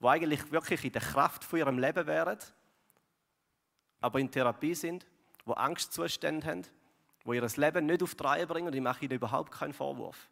die 0.00 0.06
eigentlich 0.06 0.50
wirklich 0.52 0.84
in 0.84 0.92
der 0.92 1.02
Kraft 1.02 1.44
von 1.44 1.58
ihrem 1.58 1.78
Leben 1.78 2.06
wären, 2.06 2.38
aber 4.00 4.20
in 4.20 4.30
Therapie 4.30 4.74
sind, 4.74 5.06
die 5.46 5.52
Angstzustände 5.52 6.46
haben, 6.46 6.62
die 7.24 7.34
ihr 7.34 7.48
Leben 7.56 7.86
nicht 7.86 8.02
auf 8.02 8.14
die 8.14 8.22
Reihe 8.22 8.46
bringen 8.46 8.68
und 8.68 8.74
ich 8.74 8.80
mache 8.80 9.04
ihnen 9.04 9.14
überhaupt 9.14 9.52
keinen 9.52 9.72
Vorwurf. 9.72 10.28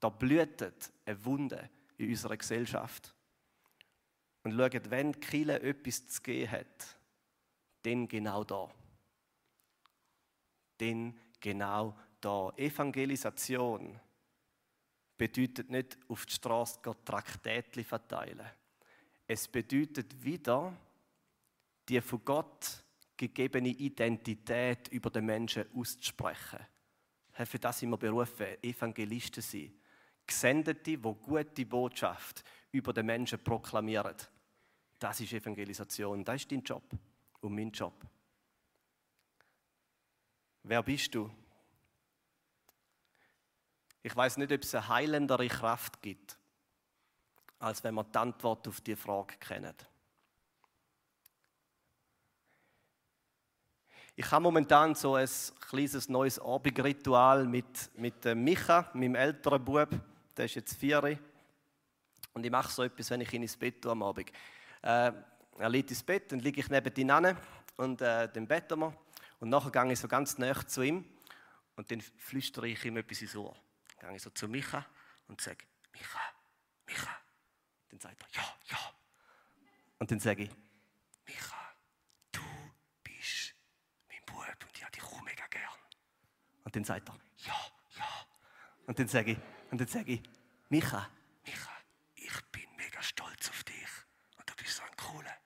Da 0.00 0.08
blühtet 0.08 0.92
eine 1.06 1.24
Wunde 1.24 1.70
in 1.96 2.10
unserer 2.10 2.36
Gesellschaft. 2.36 3.14
Und 4.42 4.52
schaut, 4.52 4.90
wenn 4.90 5.12
die 5.12 5.20
Kirche 5.20 5.62
etwas 5.62 6.06
zu 6.08 6.20
geben 6.20 6.50
hat, 6.50 6.98
dann 7.82 8.06
genau 8.08 8.44
da. 8.44 8.68
Dann 10.78 11.18
genau 11.40 11.96
da. 12.20 12.52
Evangelisation 12.56 13.98
bedeutet 15.16 15.70
nicht 15.70 15.96
auf 16.08 16.26
die 16.26 16.34
Straße 16.34 16.80
Traktätchen 17.04 17.84
verteilen 17.84 18.50
es 19.26 19.48
bedeutet 19.48 20.22
wieder, 20.22 20.76
die 21.88 22.00
von 22.00 22.24
Gott 22.24 22.84
gegebene 23.16 23.68
Identität 23.68 24.88
über 24.88 25.10
den 25.10 25.26
Menschen 25.26 25.64
auszusprechen. 25.74 26.60
Für 27.32 27.58
das 27.58 27.80
sind 27.80 27.90
wir 27.90 27.96
berufen, 27.96 28.62
Evangelisten 28.62 29.42
sein. 29.42 29.72
Gesendete, 30.26 30.80
die 30.80 30.96
gute 30.96 31.66
Botschaft 31.66 32.44
über 32.72 32.92
den 32.92 33.06
Menschen 33.06 33.42
proklamieren. 33.42 34.16
Das 34.98 35.20
ist 35.20 35.32
Evangelisation. 35.32 36.24
Das 36.24 36.36
ist 36.36 36.52
dein 36.52 36.62
Job 36.62 36.84
und 37.40 37.54
mein 37.54 37.70
Job. 37.70 38.06
Wer 40.62 40.82
bist 40.82 41.14
du? 41.14 41.30
Ich 44.02 44.14
weiß 44.14 44.38
nicht, 44.38 44.52
ob 44.52 44.62
es 44.62 44.74
eine 44.74 44.88
heilendere 44.88 45.48
Kraft 45.48 46.00
gibt 46.00 46.38
als 47.64 47.82
wenn 47.82 47.94
wir 47.94 48.04
die 48.04 48.18
Antwort 48.18 48.68
auf 48.68 48.80
die 48.82 48.94
Frage 48.94 49.36
kennen. 49.38 49.74
Ich 54.16 54.30
habe 54.30 54.42
momentan 54.42 54.94
so 54.94 55.16
ein 55.16 55.28
kleines 55.68 56.08
neues 56.08 56.38
Abendratual 56.38 57.46
mit, 57.46 57.90
mit 57.96 58.24
Micha, 58.36 58.90
meinem 58.92 59.16
älteren 59.16 59.64
Bub. 59.64 59.88
Der 60.36 60.44
ist 60.44 60.54
jetzt 60.54 60.76
vier. 60.76 61.18
Und 62.32 62.44
ich 62.44 62.50
mache 62.50 62.70
so 62.70 62.82
etwas, 62.82 63.10
wenn 63.10 63.22
ich 63.22 63.32
ihn 63.32 63.42
ins 63.42 63.56
Bett 63.56 63.82
tue 63.82 63.90
am 63.90 64.02
Abend. 64.02 64.30
Äh, 64.82 65.12
er 65.58 65.68
liegt 65.68 65.90
ins 65.90 66.02
Bett, 66.02 66.30
dann 66.30 66.40
liege 66.40 66.60
ich 66.60 66.68
neben 66.68 66.94
ihm 66.94 67.10
an 67.10 67.36
und 67.76 68.02
äh, 68.02 68.28
dann 68.32 68.46
beten 68.46 68.78
wir. 68.78 68.94
Und 69.40 69.48
nachher 69.48 69.70
gehe 69.70 69.92
ich 69.92 70.00
so 70.00 70.06
ganz 70.06 70.38
nah 70.38 70.66
zu 70.66 70.82
ihm 70.82 71.04
und 71.76 71.90
dann 71.90 72.00
flüstere 72.00 72.68
ich 72.68 72.84
ihm 72.84 72.96
etwas 72.96 73.22
ins 73.22 73.34
Ohr. 73.34 73.56
Dann 74.00 74.10
gehe 74.10 74.16
ich 74.16 74.22
so 74.22 74.30
zu 74.30 74.48
Micha 74.48 74.84
und 75.28 75.40
sage, 75.40 75.64
Micha, 75.92 76.20
Micha, 76.86 77.23
dann 77.94 78.00
sagt 78.00 78.22
er, 78.22 78.28
ja, 78.42 78.56
ja. 78.70 78.78
Und 79.98 80.10
dann 80.10 80.18
sage 80.18 80.42
ich, 80.44 80.50
Micha, 81.26 81.72
du 82.32 82.40
bist 83.04 83.54
mein 84.08 84.18
Bub 84.26 84.44
und 84.66 84.76
ich 84.76 84.82
habe 84.82 84.92
dich 84.92 85.02
auch 85.04 85.22
mega 85.22 85.46
gern. 85.46 85.78
Und 86.64 86.74
dann 86.74 86.84
sagt 86.84 87.08
er, 87.08 87.14
ja, 87.38 87.54
ja. 87.96 88.26
Und 88.86 88.98
dann 88.98 89.06
sage 89.06 89.32
ich, 89.32 89.38
und 89.70 89.80
dann 89.80 89.86
sage 89.86 90.12
ich, 90.12 90.22
Micha, 90.70 91.08
Micha, 91.46 91.70
ich 92.16 92.42
bin 92.50 92.64
mega 92.76 93.00
stolz 93.00 93.48
auf 93.48 93.62
dich. 93.62 93.88
Und 94.38 94.50
du 94.50 94.54
bist 94.56 94.76
so 94.76 94.82
ein 94.82 94.96
Cooler. 94.96 95.36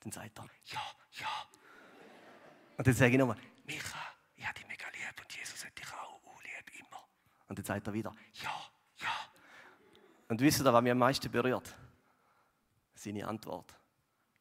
Dann 0.00 0.12
sagt 0.12 0.38
er, 0.38 0.48
ja, 0.66 0.82
ja. 1.12 1.48
Und 2.76 2.86
dann 2.86 2.94
sage 2.94 3.12
ich 3.12 3.18
nochmal, 3.18 3.38
Micha, 3.64 3.98
ich 4.36 4.46
habe 4.46 4.54
dich 4.54 4.68
mega 4.68 4.86
lieb 4.90 5.20
und 5.20 5.36
Jesus 5.36 5.64
hat 5.64 5.76
dich 5.76 5.92
auch 5.94 6.42
lieb 6.42 6.78
immer. 6.78 7.08
Und 7.48 7.58
dann 7.58 7.64
sagt 7.64 7.88
er 7.88 7.92
wieder, 7.92 8.14
ja, 8.34 8.70
ja. 8.98 9.32
Und 10.28 10.40
wisst 10.40 10.60
ihr, 10.60 10.72
was 10.72 10.82
mich 10.82 10.92
am 10.92 10.98
meisten 10.98 11.28
berührt? 11.28 11.74
Seine 12.98 13.26
Antwort. 13.26 13.74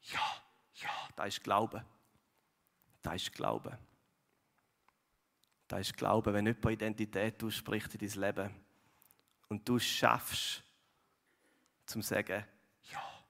Ja, 0.01 0.43
ja, 0.75 0.89
da 1.15 1.25
ist 1.25 1.43
Glaube. 1.43 1.85
Da 3.01 3.13
ist 3.13 3.31
Glaube. 3.31 3.77
Da 5.67 5.79
ist 5.79 5.95
Glaube, 5.95 6.33
wenn 6.33 6.45
jemand 6.45 6.65
Identität 6.65 7.43
ausspricht 7.43 7.93
in 7.95 8.07
dein 8.07 8.21
Leben 8.21 8.55
und 9.49 9.67
du 9.67 9.79
schaffst, 9.79 10.63
zum 11.85 12.01
sagen, 12.01 12.45
ja, 12.91 13.23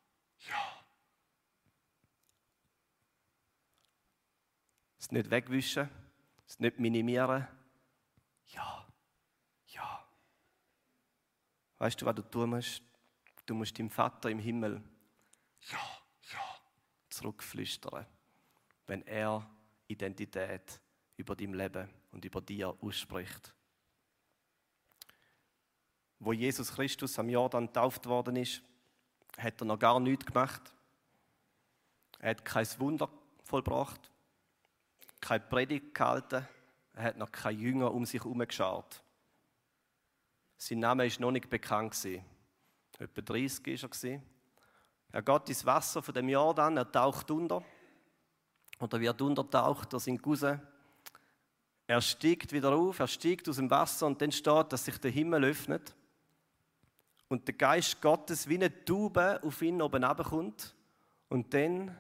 ja. 0.48 0.84
Es 5.00 5.12
nicht 5.12 5.30
wegwischen, 5.30 5.90
es 6.48 6.60
nicht 6.60 6.80
minimieren. 6.80 7.48
Ja, 8.48 8.88
ja. 9.68 10.08
Weißt 11.78 12.02
du, 12.02 12.06
was 12.06 12.16
du 12.16 12.24
tun 12.24 12.52
musst? 12.52 12.82
Du 13.46 13.54
musst 13.54 13.78
dem 13.78 13.90
Vater 13.90 14.30
im 14.30 14.40
Himmel 14.40 14.84
ja, 15.72 15.80
ja 16.32 16.40
zurückflüstern, 17.10 18.06
wenn 18.86 19.06
er 19.06 19.50
Identität 19.88 20.80
über 21.16 21.36
dein 21.36 21.54
Leben 21.54 21.90
und 22.12 22.24
über 22.26 22.42
dir 22.42 22.76
ausspricht. 22.82 23.54
Wo 26.20 26.34
Jesus 26.34 26.74
Christus 26.74 27.18
am 27.20 27.30
Jordan 27.30 27.68
getauft 27.68 28.06
worden 28.06 28.38
ist, 28.38 28.62
hat 29.38 29.62
er 29.62 29.66
noch 29.66 29.80
gar 29.80 30.00
nichts 30.00 30.26
gemacht. 30.26 30.74
Er 32.20 32.32
hat 32.32 32.44
kein 32.44 32.68
Wunder 32.80 33.10
vollbracht, 33.44 34.12
keine 35.22 35.44
Predigt 35.44 35.94
gehalten, 35.94 36.48
er 36.94 37.04
hat 37.04 37.18
noch 37.18 37.32
keine 37.32 37.60
Jünger 37.60 37.94
um 37.94 38.06
sich 38.06 38.24
herum 38.24 38.40
geschaut. 38.40 39.04
Sein 40.58 40.80
Name 40.80 41.06
ist 41.06 41.20
noch 41.20 41.32
nicht 41.32 41.50
bekannt. 41.50 42.04
Etwa 42.98 43.22
30 43.22 43.84
war 43.84 44.10
er. 44.10 44.22
Er 45.12 45.22
geht 45.22 45.50
ins 45.50 45.66
Wasser 45.66 46.02
von 46.02 46.14
dem 46.14 46.30
Jordan, 46.30 46.78
er 46.78 46.92
taucht 46.92 47.32
unter. 47.32 47.64
Oder 48.80 49.00
wird 49.00 49.22
untertaucht 49.22 49.92
durch 49.94 50.04
seinen 50.04 50.22
Cousin. 50.22 50.62
Er 51.88 52.02
steigt 52.02 52.52
wieder 52.52 52.74
auf, 52.74 53.00
er 53.00 53.08
steigt 53.08 53.48
aus 53.48 53.56
dem 53.56 53.70
Wasser 53.70 54.08
und 54.08 54.22
dann 54.22 54.32
steht, 54.32 54.74
dass 54.74 54.86
sich 54.86 54.98
der 54.98 55.12
Himmel 55.12 55.46
öffnet 55.46 55.96
und 57.30 57.48
der 57.48 57.56
Geist 57.56 58.02
Gottes 58.02 58.48
wie 58.48 58.56
eine 58.56 58.86
Taube 58.86 59.42
auf 59.42 59.62
ihn 59.62 59.82
oben 59.82 60.04
kommt 60.04 60.76
und 61.30 61.54
dann 61.54 61.96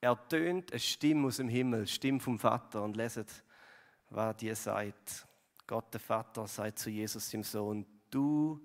ertönt 0.00 0.72
eine 0.72 0.80
Stimme 0.80 1.28
aus 1.28 1.36
dem 1.36 1.48
Himmel, 1.48 1.86
Stimme 1.86 2.20
vom 2.20 2.38
Vater 2.38 2.82
und 2.82 2.96
leset, 2.96 3.30
was 4.10 4.36
die 4.36 4.54
sagt. 4.54 5.26
Gott 5.66 5.92
der 5.92 6.00
Vater 6.00 6.46
sagt 6.46 6.78
zu 6.78 6.90
Jesus, 6.90 7.30
dem 7.30 7.42
Sohn, 7.42 7.86
du 8.10 8.60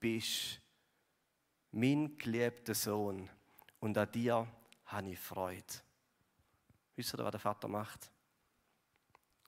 bist 0.00 0.60
mein 1.72 2.16
geliebter 2.18 2.74
Sohn 2.74 3.28
und 3.78 3.96
an 3.96 4.10
dir 4.10 4.46
habe 4.86 5.10
ich 5.10 5.18
Freude. 5.18 5.64
Wisst 6.96 7.14
ihr, 7.14 7.24
was 7.24 7.30
der 7.30 7.40
Vater 7.40 7.68
macht? 7.68 8.10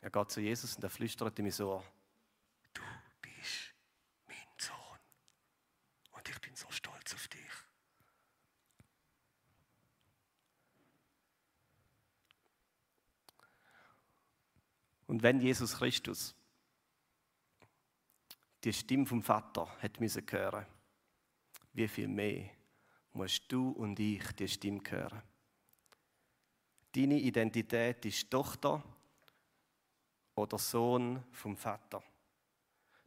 Er 0.00 0.11
geht 0.11 0.31
zu 0.31 0.41
Jesus 0.41 0.76
und 0.76 0.85
er 0.85 0.91
flüstert 0.91 1.38
ihm 1.38 1.50
so: 1.50 1.83
Du 2.73 2.83
bist 3.21 3.75
mein 4.26 4.37
Sohn 4.57 4.99
und 6.12 6.29
ich 6.29 6.41
bin 6.41 6.55
so 6.55 6.71
stolz 6.71 7.14
auf 7.14 7.29
dich. 7.29 7.41
Und 15.07 15.23
wenn 15.23 15.41
Jesus 15.41 15.76
Christus 15.76 16.35
die 18.64 18.73
Stimme 18.73 19.05
vom 19.05 19.23
Vater 19.23 19.69
hat 19.83 20.00
müssen 20.00 20.25
hören, 20.31 20.64
wie 21.73 21.88
viel 21.88 22.09
mehr 22.09 22.50
musst 23.12 23.50
du 23.50 23.71
und 23.71 23.99
ich 23.99 24.33
die 24.33 24.49
Stimme 24.49 24.81
hören? 24.88 25.23
Deine 26.95 27.19
Identität 27.19 28.05
ist 28.05 28.31
Tochter 28.31 28.83
oder 30.35 30.59
Sohn 30.59 31.23
vom 31.33 31.57
Vater. 31.57 32.02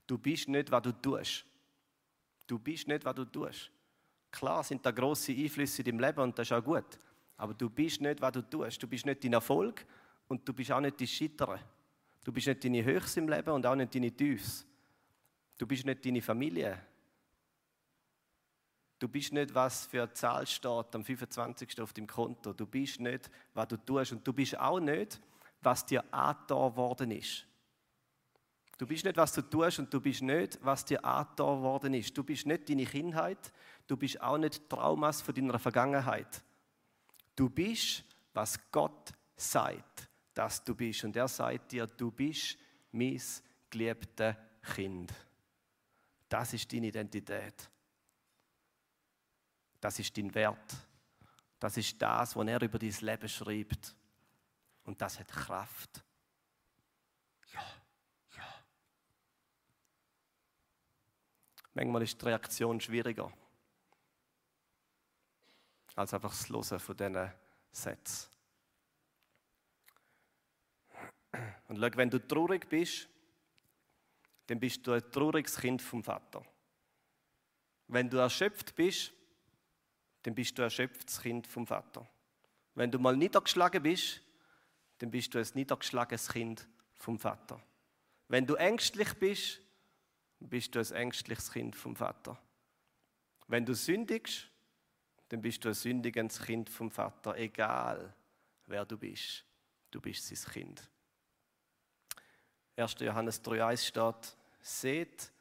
Du 0.07 0.17
bist 0.17 0.48
nicht, 0.48 0.72
was 0.72 0.81
du 0.81 0.91
tust. 0.91 1.45
Du 2.48 2.60
bist 2.60 2.88
nicht, 2.88 3.05
was 3.05 3.15
du 3.15 3.25
tust. 3.25 3.72
Klar 4.31 4.63
sind 4.63 4.86
da 4.86 4.91
große 4.91 5.31
Einflüsse 5.31 5.81
in 5.81 5.86
deinem 5.86 6.00
Leben 6.00 6.19
und 6.22 6.38
das 6.38 6.48
ist 6.48 6.51
auch 6.51 6.63
gut. 6.63 7.00
Aber 7.38 7.53
du 7.53 7.69
bist 7.69 8.01
nicht, 8.01 8.22
was 8.22 8.31
du 8.34 8.41
tust. 8.41 8.81
Du 8.81 8.88
bist 8.88 9.05
nicht 9.05 9.24
dein 9.24 9.34
Erfolg 9.34 9.86
und 10.27 10.48
du 10.48 10.53
bist 10.53 10.72
auch 10.72 10.81
nicht 10.81 11.00
dein 11.00 11.07
Scheitern. 11.07 11.60
Du 12.24 12.31
bist 12.31 12.48
nicht 12.48 12.63
deine 12.63 12.83
Höchst 12.83 13.18
im 13.18 13.29
Leben 13.29 13.51
und 13.51 13.66
auch 13.66 13.75
nicht 13.75 13.94
deine 13.94 14.11
Tiefs. 14.11 14.66
Du 15.57 15.68
bist 15.68 15.85
nicht 15.85 16.05
deine 16.05 16.22
Familie. 16.22 16.81
Du 19.05 19.09
bist 19.09 19.33
nicht, 19.33 19.53
was 19.53 19.85
für 19.85 20.01
eine 20.01 20.13
Zahl 20.13 20.48
steht 20.48 20.96
am 20.96 21.03
25. 21.03 21.79
auf 21.79 21.94
dem 21.94 22.07
Konto. 22.07 22.53
Du 22.53 22.65
bist 22.65 23.00
nicht, 23.00 23.29
was 23.53 23.68
du 23.68 23.77
tust. 23.77 24.13
Und 24.13 24.25
du 24.25 24.33
bist 24.33 24.57
auch 24.57 24.79
nicht, 24.79 25.22
was 25.61 25.85
dir 25.85 26.03
angetan 26.11 26.75
worden 26.75 27.11
ist. 27.11 27.46
Du 28.79 28.87
bist 28.87 29.05
nicht, 29.05 29.15
was 29.15 29.31
du 29.33 29.44
tust 29.44 29.77
und 29.77 29.94
du 29.94 30.01
bist 30.01 30.24
nicht, 30.24 30.57
was 30.63 30.85
dir 30.85 31.05
angetan 31.05 31.61
worden 31.61 31.94
ist. 31.94 32.18
Du 32.18 32.24
bist 32.24 32.48
nicht 32.48 32.68
deine 32.68 32.83
Kindheit, 32.87 33.53
du 33.85 33.96
bist 33.96 34.20
auch 34.20 34.39
nicht 34.39 34.68
Traumas 34.68 35.22
von 35.22 35.35
deiner 35.35 35.59
Vergangenheit. 35.59 36.44
Du 37.35 37.48
bist, 37.48 38.03
was 38.33 38.59
Gott 38.72 39.13
sagt, 39.35 40.09
dass 40.33 40.63
du 40.63 40.74
bist. 40.74 41.03
Und 41.03 41.15
er 41.15 41.27
sagt 41.27 41.74
dir, 41.74 41.85
du 41.85 42.09
bist 42.09 42.57
mein 42.91 43.22
geliebtes 43.70 44.35
Kind. 44.74 45.13
Das 46.27 46.53
ist 46.55 46.74
deine 46.74 46.87
Identität. 46.87 47.70
Das 49.85 50.00
ist 50.00 50.17
dein 50.17 50.33
Wert. 50.33 50.75
Das 51.59 51.77
ist 51.77 52.01
das, 52.01 52.35
was 52.35 52.48
er 52.48 52.59
über 52.59 52.79
dein 52.79 52.89
Leben 53.01 53.29
schreibt. 53.29 53.95
Und 54.83 55.00
das 55.00 55.19
hat 55.19 55.27
Kraft. 55.27 56.03
Ja, 57.53 57.63
ja. 58.35 58.63
Manchmal 61.75 62.01
ist 62.01 62.19
die 62.19 62.25
Reaktion 62.25 62.81
schwieriger 62.81 63.31
als 65.93 66.15
einfach 66.15 66.31
das 66.31 66.50
Hören 66.50 66.79
von 66.79 66.98
diesen 66.98 67.31
Sätzen. 67.71 68.31
Und 71.67 71.77
schau, 71.77 71.89
wenn 71.98 72.09
du 72.09 72.27
traurig 72.27 72.67
bist, 72.67 73.07
dann 74.48 74.59
bist 74.59 74.87
du 74.87 74.93
ein 74.93 75.11
trauriges 75.11 75.57
Kind 75.57 75.79
vom 75.79 76.03
Vater. 76.03 76.43
Wenn 77.87 78.09
du 78.09 78.17
erschöpft 78.17 78.74
bist, 78.74 79.15
dann 80.25 80.33
bist 80.33 80.57
du 80.57 80.64
ein 80.64 80.66
erschöpftes 80.66 81.22
Kind 81.22 81.46
vom 81.46 81.68
Vater. 81.68 82.09
Wenn 82.74 82.90
du 82.90 82.98
mal 82.98 83.16
niedergeschlagen 83.16 83.83
bist, 83.83 84.22
dann 84.98 85.11
bist 85.11 85.35
du 85.35 85.38
ein 85.38 85.48
niedergeschlagenes 85.53 86.29
Kind 86.29 86.68
vom 86.96 87.20
Vater. 87.20 87.61
Wenn 88.27 88.48
du 88.48 88.55
ängstlich 88.55 89.14
bist, 89.20 89.61
bist 90.40 90.74
du 90.74 90.79
ein 90.79 90.92
ängstliches 90.94 91.51
Kind 91.51 91.75
vom 91.75 91.96
Vater. 91.96 92.42
Wenn 93.48 93.68
du 93.68 93.75
sündigst, 93.75 94.50
dann 95.29 95.44
bist 95.44 95.64
du 95.64 95.70
ein 95.70 95.75
sündigendes 95.75 96.42
Kind 96.42 96.72
vom 96.72 96.90
Vater, 96.90 97.38
egal 97.38 98.11
wer 98.66 98.83
du 98.83 98.98
bist. 98.98 99.46
Du 99.92 100.01
bist 100.01 100.25
sein 100.25 100.51
Kind. 100.51 100.90
1. 102.77 102.96
Johannes 103.00 103.44
3,1 103.44 103.85
steht: 103.85 104.38
Seht, 104.59 105.31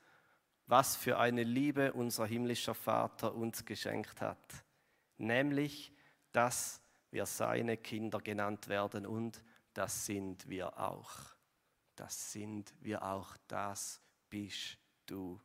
was 0.66 0.94
für 0.94 1.18
eine 1.18 1.42
Liebe 1.42 1.94
unser 1.94 2.26
himmlischer 2.26 2.74
Vater 2.74 3.34
uns 3.34 3.64
geschenkt 3.64 4.20
hat, 4.20 4.64
nämlich, 5.18 5.92
dass 6.32 6.80
wir 7.10 7.26
seine 7.26 7.76
Kinder 7.76 8.20
genannt 8.20 8.68
werden 8.68 9.06
und 9.06 9.42
das 9.72 10.06
sind 10.06 10.48
wir 10.48 10.78
auch. 10.78 11.34
Das 11.96 12.32
sind 12.32 12.74
wir 12.80 13.02
auch, 13.02 13.36
das 13.46 14.00
bist 14.28 14.78
du. 15.06 15.40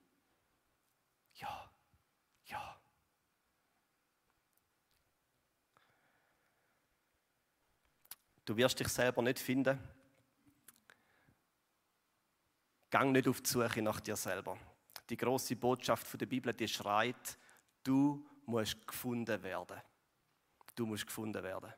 Ja, 1.36 1.72
ja. 2.46 2.82
Du 8.46 8.58
wirst 8.58 8.80
dich 8.80 8.88
selber 8.88 9.22
nicht 9.22 9.40
finden. 9.40 9.80
Gang 12.90 13.12
nicht 13.12 13.28
auf 13.28 13.42
die 13.42 13.50
Suche 13.50 13.82
nach 13.82 14.00
dir 14.00 14.16
selber. 14.16 14.58
Die 15.08 15.18
große 15.18 15.56
Botschaft 15.56 16.20
der 16.20 16.26
Bibel, 16.26 16.54
die 16.54 16.68
schreit, 16.68 17.38
du 17.84 18.28
musst 18.50 18.86
gefunden 18.86 19.42
werden. 19.42 19.78
Du 20.76 20.86
musst 20.86 21.06
gefunden 21.06 21.42
werden. 21.42 21.74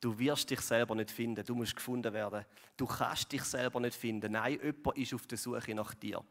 Du 0.00 0.16
wirst 0.18 0.48
dich 0.48 0.60
selber 0.60 0.94
nicht 0.94 1.10
finden. 1.10 1.44
Du 1.44 1.54
musst 1.54 1.74
gefunden 1.74 2.12
werden. 2.12 2.44
Du 2.76 2.86
kannst 2.86 3.30
dich 3.32 3.42
selber 3.42 3.80
nicht 3.80 3.96
finden. 3.96 4.32
Nein, 4.32 4.60
jemand 4.62 4.96
ist 4.96 5.14
auf 5.14 5.26
der 5.26 5.38
Suche 5.38 5.74
nach 5.74 5.94
dir. 5.94 6.24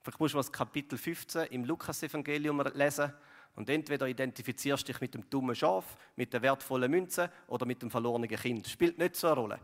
Vielleicht 0.00 0.20
musst 0.20 0.34
du 0.34 0.38
das 0.38 0.50
Kapitel 0.50 0.98
15 0.98 1.46
im 1.46 1.64
Lukas-Evangelium 1.64 2.60
lesen. 2.74 3.12
Und 3.54 3.68
entweder 3.68 4.06
identifizierst 4.06 4.88
dich 4.88 5.00
mit 5.00 5.12
dem 5.12 5.28
dummen 5.28 5.54
Schaf, 5.54 5.96
mit 6.16 6.32
der 6.32 6.40
wertvollen 6.40 6.90
Münze 6.90 7.30
oder 7.46 7.66
mit 7.66 7.82
dem 7.82 7.90
verlorenen 7.90 8.28
Kind. 8.28 8.66
Spielt 8.66 8.98
nicht 8.98 9.16
so 9.16 9.26
eine 9.26 9.36
Rolle. 9.36 9.60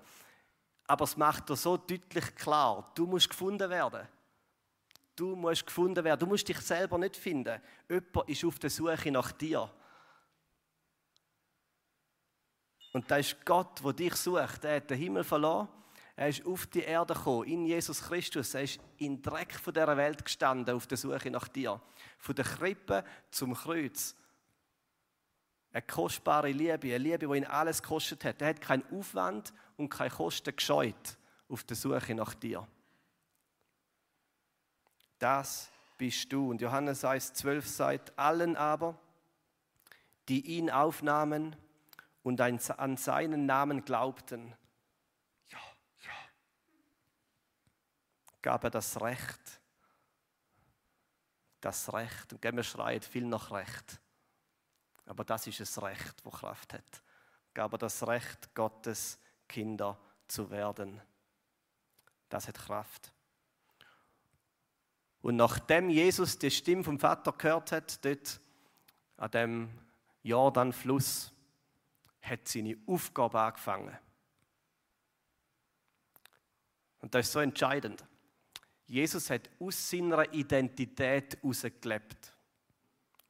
Aber 0.86 1.04
es 1.04 1.16
macht 1.16 1.48
dir 1.48 1.56
so 1.56 1.76
deutlich 1.76 2.34
klar, 2.34 2.92
du 2.94 3.06
musst 3.06 3.30
gefunden 3.30 3.70
werden. 3.70 4.06
Du 5.18 5.34
musst 5.34 5.66
gefunden 5.66 6.04
werden. 6.04 6.20
Du 6.20 6.26
musst 6.26 6.48
dich 6.48 6.60
selber 6.60 6.96
nicht 6.96 7.16
finden. 7.16 7.60
Jemand 7.88 8.28
ist 8.28 8.44
auf 8.44 8.56
der 8.60 8.70
Suche 8.70 9.10
nach 9.10 9.32
dir. 9.32 9.68
Und 12.92 13.10
da 13.10 13.16
ist 13.16 13.44
Gott, 13.44 13.84
der 13.84 13.92
dich 13.94 14.14
sucht. 14.14 14.64
Er 14.64 14.76
hat 14.76 14.88
den 14.88 14.96
Himmel 14.96 15.24
verloren. 15.24 15.66
Er 16.14 16.28
ist 16.28 16.46
auf 16.46 16.66
die 16.66 16.82
Erde 16.82 17.14
gekommen, 17.14 17.48
in 17.48 17.66
Jesus 17.66 18.00
Christus. 18.00 18.54
Er 18.54 18.62
ist 18.62 18.78
in 18.98 19.20
Dreck 19.20 19.54
von 19.54 19.74
dieser 19.74 19.96
Welt 19.96 20.24
gestanden, 20.24 20.76
auf 20.76 20.86
der 20.86 20.96
Suche 20.96 21.32
nach 21.32 21.48
dir. 21.48 21.80
Von 22.18 22.36
der 22.36 22.44
Krippe 22.44 23.04
zum 23.32 23.54
Kreuz. 23.54 24.14
Eine 25.72 25.82
kostbare 25.82 26.52
Liebe, 26.52 26.94
eine 26.94 26.98
Liebe, 26.98 27.26
die 27.26 27.36
ihn 27.38 27.44
alles 27.44 27.82
gekostet 27.82 28.24
hat. 28.24 28.40
Er 28.40 28.50
hat 28.50 28.60
keinen 28.60 28.84
Aufwand 28.92 29.52
und 29.76 29.88
keine 29.88 30.10
Kosten 30.10 30.54
gescheut 30.54 31.18
auf 31.48 31.64
der 31.64 31.76
Suche 31.76 32.14
nach 32.14 32.34
dir. 32.34 32.68
Das 35.18 35.70
bist 35.96 36.32
du. 36.32 36.50
Und 36.50 36.60
Johannes 36.60 37.04
1,12 37.04 37.62
sagt, 37.62 38.18
allen 38.18 38.56
aber, 38.56 38.98
die 40.28 40.58
ihn 40.58 40.70
aufnahmen 40.70 41.56
und 42.22 42.40
an 42.40 42.96
seinen 42.96 43.46
Namen 43.46 43.84
glaubten, 43.84 44.54
ja, 45.48 45.58
ja, 46.02 46.12
gab 48.42 48.64
er 48.64 48.70
das 48.70 49.00
Recht, 49.00 49.60
das 51.60 51.92
Recht, 51.92 52.32
und 52.32 52.42
wir 52.42 52.62
schreien 52.62 53.00
viel 53.00 53.24
nach 53.24 53.50
Recht, 53.50 54.00
aber 55.06 55.24
das 55.24 55.46
ist 55.46 55.60
das 55.60 55.80
Recht, 55.80 56.22
wo 56.24 56.30
Kraft 56.30 56.74
hat, 56.74 57.02
gab 57.54 57.72
er 57.72 57.78
das 57.78 58.06
Recht, 58.06 58.54
Gottes 58.54 59.18
Kinder 59.48 59.98
zu 60.28 60.50
werden. 60.50 61.00
Das 62.28 62.46
hat 62.46 62.58
Kraft. 62.58 63.12
Und 65.22 65.36
nachdem 65.36 65.90
Jesus 65.90 66.38
die 66.38 66.50
Stimme 66.50 66.84
vom 66.84 66.98
Vater 66.98 67.32
gehört 67.32 67.72
hat, 67.72 68.04
dort 68.04 68.40
an 69.16 69.30
dem 69.30 69.68
Jordanfluss, 70.22 71.32
hat 72.20 72.46
seine 72.46 72.76
Aufgabe 72.86 73.40
angefangen. 73.40 73.96
Und 77.00 77.14
das 77.14 77.26
ist 77.26 77.32
so 77.32 77.40
entscheidend. 77.40 78.04
Jesus 78.86 79.30
hat 79.30 79.48
aus 79.60 79.90
seiner 79.90 80.32
Identität 80.32 81.36
herausgelebt. 81.40 82.34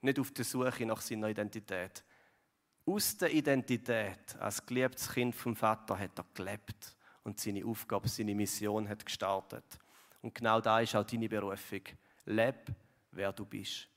Nicht 0.01 0.19
auf 0.19 0.31
der 0.33 0.45
Suche 0.45 0.87
nach 0.87 1.01
seiner 1.01 1.29
Identität. 1.29 2.05
Aus 2.87 3.17
der 3.17 3.33
Identität 3.33 4.37
als 4.39 4.65
geliebtes 4.65 5.13
Kind 5.13 5.35
vom 5.35 5.55
Vater 5.55 5.99
hat 5.99 6.19
er 6.19 6.25
gelebt 6.33 6.97
und 7.25 7.39
seine 7.39 7.65
Aufgabe, 7.65 8.09
seine 8.09 8.35
Mission 8.35 8.89
hat 8.89 9.05
gestartet. 9.05 9.79
Und 10.23 10.35
genau 10.35 10.61
da 10.61 10.81
ist 10.81 10.95
auch 10.95 11.05
deine 11.05 11.29
Berufung. 11.29 11.83
Leb, 12.25 12.67
wer 13.13 13.33
du 13.33 13.45
bist. 13.45 13.89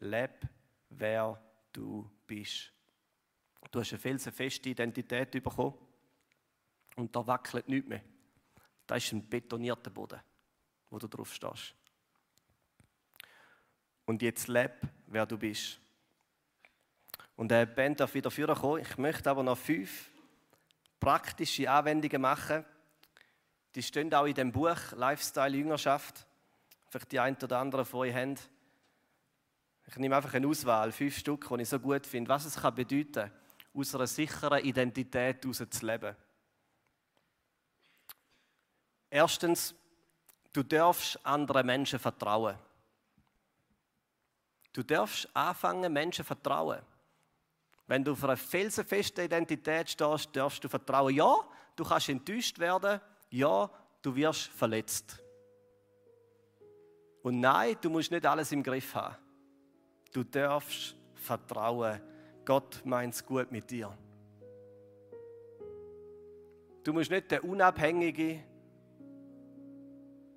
Leb, 0.00 0.46
wer 0.90 1.40
du 1.72 2.10
bist. 2.26 2.72
Du 3.70 3.80
hast 3.80 3.92
eine 3.92 3.98
felsenfeste 3.98 4.70
Identität 4.70 5.30
bekommen 5.30 5.74
und 6.96 7.14
da 7.14 7.26
wackelt 7.26 7.68
nichts 7.68 7.88
mehr. 7.88 8.02
Da 8.86 8.96
ist 8.96 9.12
ein 9.12 9.28
betonierter 9.28 9.90
Boden, 9.90 10.20
wo 10.88 10.98
du 10.98 11.06
drauf 11.06 11.32
stehst. 11.34 11.74
Und 14.06 14.22
jetzt 14.22 14.48
leb, 14.48 14.72
wer 15.06 15.26
du 15.26 15.36
bist. 15.36 15.78
Und 17.36 17.50
der 17.50 17.66
Band 17.66 18.00
darf 18.00 18.14
wieder 18.14 18.30
führen 18.30 18.56
kommen. 18.56 18.80
Ich 18.80 18.96
möchte 18.96 19.30
aber 19.30 19.42
noch 19.42 19.58
fünf 19.58 20.10
praktische 20.98 21.70
Anwendungen 21.70 22.22
machen. 22.22 22.64
Die 23.78 23.84
stehen 23.84 24.12
auch 24.12 24.24
in 24.24 24.34
dem 24.34 24.50
Buch 24.50 24.76
Lifestyle 24.96 25.56
Jüngerschaft. 25.56 26.26
Vielleicht 26.88 27.12
die 27.12 27.20
ein 27.20 27.36
oder 27.40 27.60
andere 27.60 27.84
von 27.84 28.00
euch 28.00 28.12
haben. 28.12 28.34
Ich 29.86 29.94
nehme 29.94 30.16
einfach 30.16 30.34
eine 30.34 30.48
Auswahl, 30.48 30.90
fünf 30.90 31.16
Stück, 31.16 31.48
die 31.48 31.62
ich 31.62 31.68
so 31.68 31.78
gut 31.78 32.04
finde, 32.04 32.28
was 32.28 32.44
es 32.44 32.56
kann 32.56 32.74
bedeuten 32.74 33.30
aus 33.72 33.94
einer 33.94 34.08
sicheren 34.08 34.64
Identität 34.64 35.44
heraus 35.44 35.62
zu 35.70 35.86
leben. 35.86 36.16
Erstens, 39.10 39.76
du 40.52 40.64
darfst 40.64 41.24
anderen 41.24 41.64
Menschen 41.64 42.00
vertrauen. 42.00 42.58
Du 44.72 44.82
darfst 44.82 45.28
anfangen, 45.36 45.92
Menschen 45.92 46.24
vertrauen. 46.24 46.82
Wenn 47.86 48.02
du 48.02 48.10
auf 48.10 48.24
einer 48.24 48.36
felsenfesten 48.36 49.26
Identität 49.26 49.88
stehst, 49.88 50.34
darfst 50.34 50.64
du 50.64 50.68
vertrauen. 50.68 51.14
Ja, 51.14 51.36
du 51.76 51.84
kannst 51.84 52.08
enttäuscht 52.08 52.58
werden. 52.58 53.00
Ja, 53.30 53.70
du 54.02 54.14
wirst 54.14 54.48
verletzt. 54.48 55.18
Und 57.22 57.40
nein, 57.40 57.76
du 57.80 57.90
musst 57.90 58.10
nicht 58.10 58.24
alles 58.24 58.52
im 58.52 58.62
Griff 58.62 58.94
haben. 58.94 59.16
Du 60.12 60.24
darfst 60.24 60.96
vertrauen. 61.14 62.00
Gott 62.44 62.80
meint 62.84 63.14
es 63.14 63.24
gut 63.24 63.52
mit 63.52 63.70
dir. 63.70 63.96
Du 66.84 66.92
musst 66.92 67.10
nicht 67.10 67.30
der 67.30 67.44
unabhängige, 67.44 68.42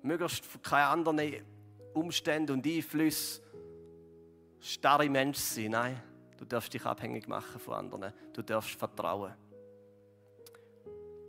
möglichst 0.02 0.62
keine 0.62 0.86
anderen 0.88 1.46
Umstände 1.94 2.52
und 2.52 2.66
Einflüsse 2.66 3.40
starre 4.62 5.08
Mensch 5.08 5.38
sein. 5.38 5.70
Nein, 5.70 6.02
du 6.38 6.44
darfst 6.44 6.72
dich 6.72 6.84
abhängig 6.84 7.26
machen 7.28 7.60
von 7.60 7.74
anderen. 7.74 8.12
Du 8.32 8.42
darfst 8.42 8.78
vertrauen. 8.78 9.34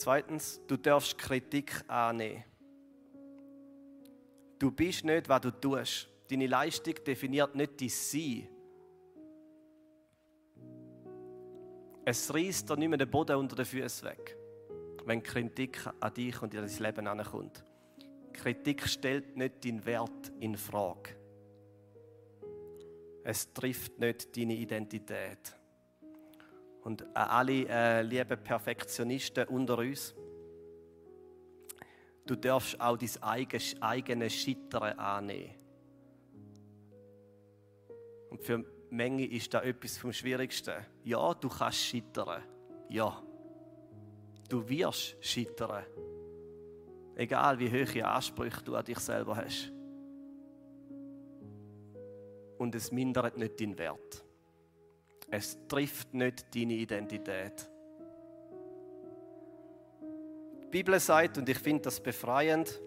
Zweitens, 0.04 0.60
du 0.68 0.76
darfst 0.76 1.18
Kritik 1.18 1.82
annehmen. 1.88 2.44
Du 4.60 4.70
bist 4.70 5.06
nicht, 5.06 5.30
was 5.30 5.40
du 5.40 5.52
tust. 5.52 6.10
Deine 6.30 6.48
Leistung 6.48 6.96
definiert 7.08 7.56
nicht 7.56 7.80
dein 7.80 7.88
Sein. 7.88 8.50
Es 12.04 12.34
reißt 12.34 12.70
dir 12.70 12.76
nicht 12.76 12.90
mehr 12.90 12.98
den 12.98 13.10
Boden 13.10 13.38
unter 13.38 13.56
den 13.56 13.64
Füßen 13.64 14.10
weg, 14.10 14.36
wenn 15.06 15.24
Kritik 15.24 15.88
an 16.02 16.14
dich 16.14 16.42
und 16.42 16.54
in 16.54 16.68
dein 16.68 16.80
Leben 16.80 17.08
ankommt. 17.08 17.64
Kritik 18.34 18.86
stellt 18.86 19.38
nicht 19.38 19.64
deinen 19.64 19.86
Wert 19.86 20.34
in 20.42 20.58
Frage. 20.58 21.16
Es 23.24 23.54
trifft 23.54 23.98
nicht 24.00 24.36
deine 24.36 24.56
Identität. 24.56 25.56
Und 26.84 27.04
an 27.16 27.30
alle 27.30 27.68
äh, 27.68 28.02
lieben 28.02 28.44
Perfektionisten 28.44 29.48
unter 29.48 29.78
uns, 29.78 30.14
du 32.26 32.36
darfst 32.36 32.80
auch 32.80 32.98
dein 32.98 33.24
eigene 33.82 34.30
Scheitern 34.30 35.00
annehmen. 35.00 35.56
Und 38.30 38.44
für 38.44 38.66
Menge 38.90 39.26
ist 39.26 39.54
da 39.54 39.62
etwas 39.62 39.98
vom 39.98 40.12
Schwierigsten. 40.12 40.86
Ja, 41.04 41.34
du 41.34 41.50
kannst 41.50 41.80
scheitern. 41.80 42.44
Ja. 42.90 43.22
Du 44.50 44.68
wirst 44.68 45.16
scheitern. 45.22 45.86
Egal 47.16 47.60
wie 47.60 47.70
hohe 47.72 48.06
Ansprüche 48.06 48.62
du 48.64 48.76
an 48.76 48.86
dich 48.86 49.00
selber 49.00 49.36
hast. 49.36 49.72
Und 52.58 52.76
es 52.76 52.92
mindert 52.92 53.38
nicht 53.38 53.60
deinen 53.60 53.78
Wert. 53.78 54.23
Es 55.36 55.58
trifft 55.68 56.14
nicht 56.14 56.56
deine 56.56 56.74
Identität. 56.74 57.68
Die 60.62 60.68
Bibel 60.70 61.00
sagt, 61.00 61.40
und 61.40 61.50
ich 61.50 61.58
finde 61.58 61.82
das 61.82 62.00
befreiend, 62.00 62.80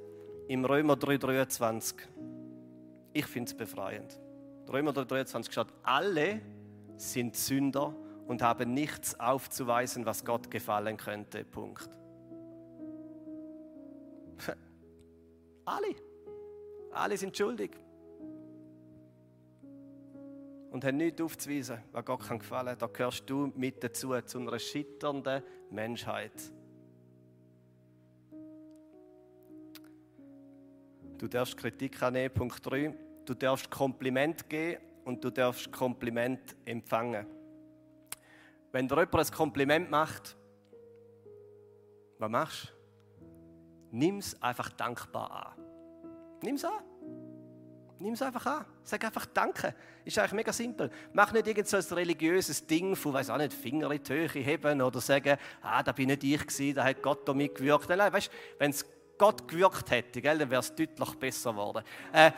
im 0.46 0.64
Römer 0.64 0.94
3,23. 0.94 1.96
Ich 3.14 3.26
finde 3.26 3.50
es 3.50 3.56
befreiend. 3.56 4.20
Römer 4.72 4.92
23 4.92 5.52
steht, 5.52 5.66
alle 5.82 6.40
sind 6.96 7.34
Sünder 7.34 7.92
und 8.28 8.42
haben 8.42 8.72
nichts 8.72 9.18
aufzuweisen, 9.18 10.06
was 10.06 10.24
Gott 10.24 10.48
gefallen 10.48 10.96
könnte. 10.96 11.44
Punkt. 11.44 11.90
alle. 15.64 15.96
Alle 16.92 17.16
sind 17.16 17.36
schuldig. 17.36 17.72
Und 20.76 20.84
haben 20.84 20.98
nichts 20.98 21.22
aufzuweisen, 21.22 21.78
was 21.90 22.04
Gott 22.04 22.28
kann 22.28 22.38
gefallen. 22.38 22.76
Da 22.78 22.86
gehörst 22.86 23.30
du 23.30 23.50
mit 23.56 23.82
dazu, 23.82 24.12
zu 24.20 24.38
einer 24.38 24.58
schitternden 24.58 25.42
Menschheit. 25.70 26.52
Du 31.16 31.28
darfst 31.28 31.56
Kritik 31.56 32.02
annehmen. 32.02 32.34
Punkt 32.34 32.60
3. 32.62 32.94
Du 33.24 33.32
darfst 33.32 33.70
Kompliment 33.70 34.50
geben 34.50 34.82
und 35.06 35.24
du 35.24 35.30
darfst 35.30 35.72
Kompliment 35.72 36.54
empfangen. 36.66 37.26
Wenn 38.70 38.86
dir 38.86 38.98
jemand 38.98 39.14
ein 39.14 39.34
Kompliment 39.34 39.90
macht, 39.90 40.36
was 42.18 42.30
machst 42.30 42.74
du? 43.18 43.26
Nimm 43.92 44.18
es 44.18 44.42
einfach 44.42 44.70
dankbar 44.72 45.56
an. 45.56 45.64
Nimm 46.42 46.56
es 46.56 46.66
an. 46.66 46.84
Nimm 47.98 48.12
es 48.12 48.22
einfach 48.22 48.44
an. 48.44 48.64
Sag 48.82 49.04
einfach 49.04 49.26
Danke. 49.26 49.74
Ist 50.04 50.18
eigentlich 50.18 50.32
mega 50.32 50.52
simpel. 50.52 50.90
Mach 51.12 51.32
nicht 51.32 51.46
irgend 51.46 51.66
so 51.66 51.78
ein 51.78 51.84
religiöses 51.84 52.66
Ding 52.66 52.94
von, 52.94 53.14
weiß 53.14 53.30
auch 53.30 53.38
nicht, 53.38 53.54
Finger 53.54 53.90
in 53.90 54.02
die 54.02 54.12
Höhe 54.12 54.28
heben 54.28 54.82
oder 54.82 55.00
sagen, 55.00 55.38
ah, 55.62 55.82
da 55.82 55.92
bin 55.92 56.08
nicht 56.08 56.22
ich 56.24 56.46
gewesen, 56.46 56.74
da 56.74 56.84
hat 56.84 57.02
Gott 57.02 57.34
mich 57.34 57.54
gewirkt. 57.54 57.88
Nein, 57.88 58.12
weißt, 58.12 58.30
wenn 58.58 58.70
es 58.70 58.84
Gott 59.16 59.48
gewirkt 59.48 59.90
hätte, 59.90 60.20
gell, 60.20 60.38
dann 60.38 60.50
wäre 60.50 60.60
es 60.60 60.74
deutlich 60.74 61.14
besser 61.14 61.52
geworden. 61.52 61.82
Äh, 62.12 62.32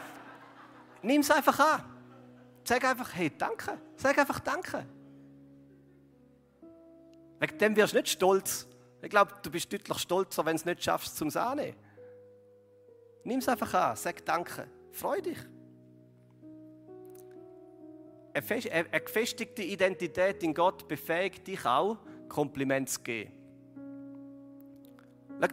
Nimm 1.03 1.21
es 1.21 1.31
einfach 1.31 1.59
an. 1.59 1.85
Sag 2.65 2.85
einfach, 2.85 3.15
hey, 3.15 3.31
danke. 3.37 3.79
Sag 3.97 4.19
einfach 4.19 4.41
danke. 4.41 4.85
Wegen 7.41 7.59
dem 7.59 7.77
wirst 7.77 7.93
du 7.93 7.99
nicht 7.99 8.09
stolz, 8.09 8.67
Ich 9.01 9.11
glaube, 9.11 9.33
du 9.43 9.51
bist 9.51 9.73
deutlich 9.73 9.99
stolzer, 9.99 10.45
wenn 10.45 10.57
du 10.57 10.61
es 10.61 10.65
nicht 10.65 10.83
schaffst, 10.83 11.17
zum 11.17 11.31
Sahne. 11.31 11.75
Nimm 13.25 13.39
es 13.39 13.49
einfach 13.49 13.73
an, 13.75 13.97
sag 13.97 14.25
Danke, 14.25 14.69
freu 14.93 15.21
dich. 15.21 15.39
Eine 18.35 19.01
gefestigte 19.01 19.63
Identität 19.63 20.43
in 20.43 20.55
Gott 20.55 20.87
befähigt 20.87 21.47
dich 21.47 21.65
auch, 21.65 21.99
Kompliment 22.29 22.89
zu 22.89 23.01
geben. 23.01 23.33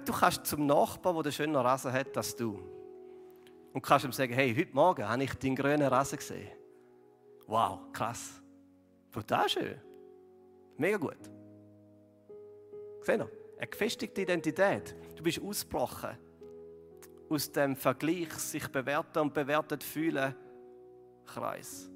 Du 0.05 0.13
kannst 0.13 0.45
zum 0.45 0.65
Nachbarn, 0.65 1.15
der 1.15 1.23
den 1.23 1.31
schönen 1.31 1.55
Rasen 1.55 1.91
hat, 1.91 2.15
als 2.17 2.35
du. 2.35 2.59
Und 3.73 3.81
kannst 3.81 4.05
ihm 4.05 4.11
sagen, 4.11 4.33
hey, 4.33 4.55
heute 4.55 4.73
Morgen 4.73 5.07
habe 5.07 5.23
ich 5.23 5.33
deinen 5.33 5.55
grünen 5.55 5.87
Rasen 5.87 6.17
gesehen. 6.17 6.49
Wow, 7.47 7.79
krass. 7.91 8.41
Brutal 9.11 9.49
schön. 9.49 9.81
Mega 10.77 10.97
gut. 10.97 11.17
Seht 13.01 13.19
ihr? 13.19 13.29
Eine 13.57 13.67
gefestigte 13.67 14.21
Identität. 14.21 14.95
Du 15.15 15.23
bist 15.23 15.41
ausgebrochen 15.41 16.17
aus 17.29 17.51
dem 17.51 17.75
Vergleich 17.75 18.31
sich 18.33 18.67
bewerten 18.67 19.19
und 19.19 19.33
bewertet 19.33 19.83
fühlen 19.83 20.35
Kreis. 21.25 21.89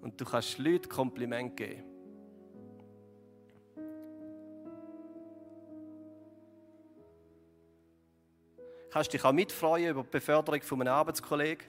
Und 0.00 0.20
du 0.20 0.24
kannst 0.24 0.58
Leuten 0.58 0.88
Kompliment 0.88 1.56
geben. 1.56 1.88
kannst 8.90 9.12
dich 9.12 9.24
auch 9.24 9.32
mitfreuen 9.32 9.90
über 9.90 10.02
die 10.02 10.08
Beförderung 10.08 10.60
von 10.62 10.80
einem 10.80 10.92
Arbeitskollegen 10.92 11.66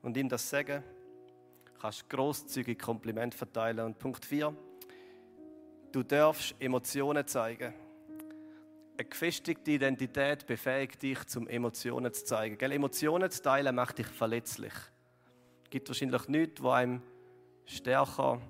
und 0.00 0.16
ihm 0.16 0.28
das 0.28 0.48
sagen. 0.48 0.82
Du 1.66 1.80
kannst 1.80 2.08
großzügig 2.08 2.78
Kompliment 2.78 3.34
verteilen. 3.34 3.80
Und 3.80 3.98
Punkt 3.98 4.24
4, 4.24 4.54
du 5.92 6.02
darfst 6.02 6.54
Emotionen 6.58 7.26
zeigen. 7.26 7.74
Gefestigte 9.12 9.72
Identität 9.72 10.46
befähigt 10.46 11.02
dich, 11.02 11.22
zum 11.26 11.46
Emotionen 11.46 12.14
zu 12.14 12.24
zeigen. 12.24 12.56
Gell? 12.56 12.72
Emotionen 12.72 13.30
zu 13.30 13.42
teilen 13.42 13.74
macht 13.74 13.98
dich 13.98 14.06
verletzlich. 14.06 14.72
Es 15.64 15.68
gibt 15.68 15.86
wahrscheinlich 15.88 16.28
nichts, 16.28 16.62
was 16.62 16.72
einem 16.76 17.02
stärker 17.66 18.40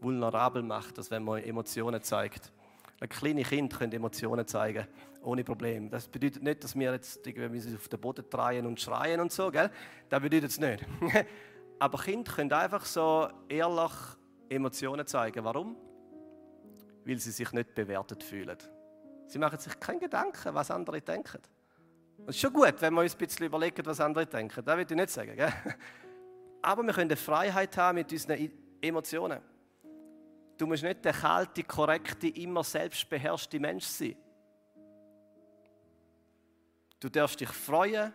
vulnerabel 0.00 0.62
macht, 0.62 0.96
als 0.96 1.10
wenn 1.10 1.24
man 1.24 1.42
Emotionen 1.42 2.00
zeigt. 2.04 2.52
Ein 3.00 3.08
kleines 3.08 3.48
Kind 3.48 3.76
können 3.76 3.92
Emotionen 3.92 4.46
zeigen, 4.46 4.86
ohne 5.22 5.42
Problem. 5.42 5.90
Das 5.90 6.06
bedeutet 6.06 6.44
nicht, 6.44 6.62
dass 6.62 6.76
wir 6.76 6.92
jetzt 6.92 7.18
auf 7.26 7.88
den 7.88 8.00
Boden 8.00 8.24
drehen 8.30 8.66
und 8.66 8.80
schreien 8.80 9.20
und 9.20 9.32
so, 9.32 9.50
gell? 9.50 9.72
Das 10.08 10.22
bedeutet 10.22 10.52
es 10.52 10.60
nicht. 10.60 10.86
Aber 11.80 11.98
Kinder 11.98 12.32
können 12.32 12.52
einfach 12.52 12.84
so 12.84 13.28
ehrlich 13.48 13.92
Emotionen 14.48 15.06
zeigen. 15.08 15.44
Warum? 15.44 15.74
Weil 17.04 17.18
sie 17.18 17.32
sich 17.32 17.50
nicht 17.50 17.74
bewertet 17.74 18.22
fühlen. 18.22 18.56
Sie 19.30 19.38
machen 19.38 19.60
sich 19.60 19.78
keine 19.78 20.00
Gedanken, 20.00 20.52
was 20.54 20.72
andere 20.72 21.00
denken. 21.00 21.38
Das 22.26 22.34
ist 22.34 22.40
schon 22.40 22.52
gut, 22.52 22.74
wenn 22.80 22.92
wir 22.94 23.02
uns 23.02 23.14
ein 23.14 23.18
bisschen 23.18 23.46
überlegen, 23.46 23.86
was 23.86 24.00
andere 24.00 24.26
denken. 24.26 24.64
Das 24.64 24.76
will 24.76 24.84
ich 24.84 24.96
nicht 24.96 25.10
sagen. 25.10 25.36
Gell? 25.36 25.52
Aber 26.62 26.82
wir 26.82 26.92
können 26.92 27.10
eine 27.10 27.16
Freiheit 27.16 27.76
haben 27.76 27.94
mit 27.94 28.10
unseren 28.10 28.50
Emotionen. 28.80 29.40
Du 30.58 30.66
musst 30.66 30.82
nicht 30.82 31.04
der 31.04 31.12
kalte, 31.12 31.62
korrekte, 31.62 32.26
immer 32.26 32.64
selbstbeherrschte 32.64 33.60
Mensch 33.60 33.84
sein. 33.84 34.16
Du 36.98 37.08
darfst 37.08 37.38
dich 37.38 37.50
freuen 37.50 38.12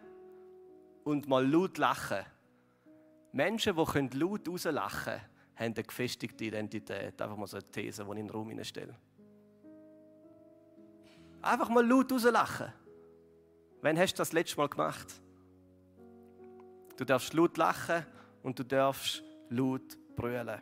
und 1.06 1.30
mal 1.30 1.50
laut 1.50 1.78
lachen. 1.78 2.26
Menschen, 3.32 3.74
die 3.74 4.18
laut 4.18 4.50
rauslachen 4.50 5.04
können, 5.06 5.22
haben 5.56 5.74
eine 5.74 5.84
gefestigte 5.84 6.44
Identität. 6.44 7.22
Einfach 7.22 7.38
mal 7.38 7.48
so 7.48 7.56
eine 7.56 7.72
These, 7.72 8.04
die 8.04 8.12
ich 8.12 8.18
in 8.18 8.28
den 8.28 8.30
Raum 8.30 8.64
stelle. 8.66 8.96
Einfach 11.46 11.70
mal 11.70 11.86
laut 11.86 12.12
rauslachen. 12.12 12.74
Wann 13.82 14.00
hast 14.00 14.14
du 14.16 14.18
das 14.18 14.34
letzte 14.34 14.58
Mal 14.58 14.68
gemacht? 14.68 15.22
Du 16.98 17.06
darfst 17.06 17.34
laut 17.36 17.56
lachen 17.58 18.04
und 18.42 18.58
du 18.58 18.64
darfst 18.64 19.24
laut 19.50 19.96
brüllen. 20.16 20.60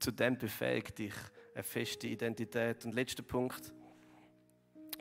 Zu 0.00 0.12
dem 0.12 0.38
befähigt 0.38 0.98
dich 0.98 1.12
eine 1.54 1.62
feste 1.62 2.06
Identität. 2.06 2.86
Und 2.86 2.94
letzter 2.94 3.22
Punkt. 3.22 3.72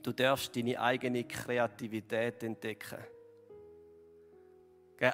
Du 0.02 0.12
darfst 0.12 0.54
deine 0.54 0.80
eigene 0.80 1.24
Kreativität 1.24 2.44
entdecken. 2.44 3.00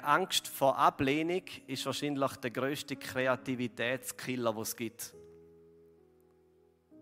Angst 0.03 0.47
vor 0.47 0.77
Ablehnung 0.77 1.43
ist 1.67 1.85
wahrscheinlich 1.85 2.35
der 2.37 2.51
größte 2.51 2.95
Kreativitätskiller, 2.95 4.53
den 4.53 4.61
es 4.61 4.75
gibt. 4.75 5.13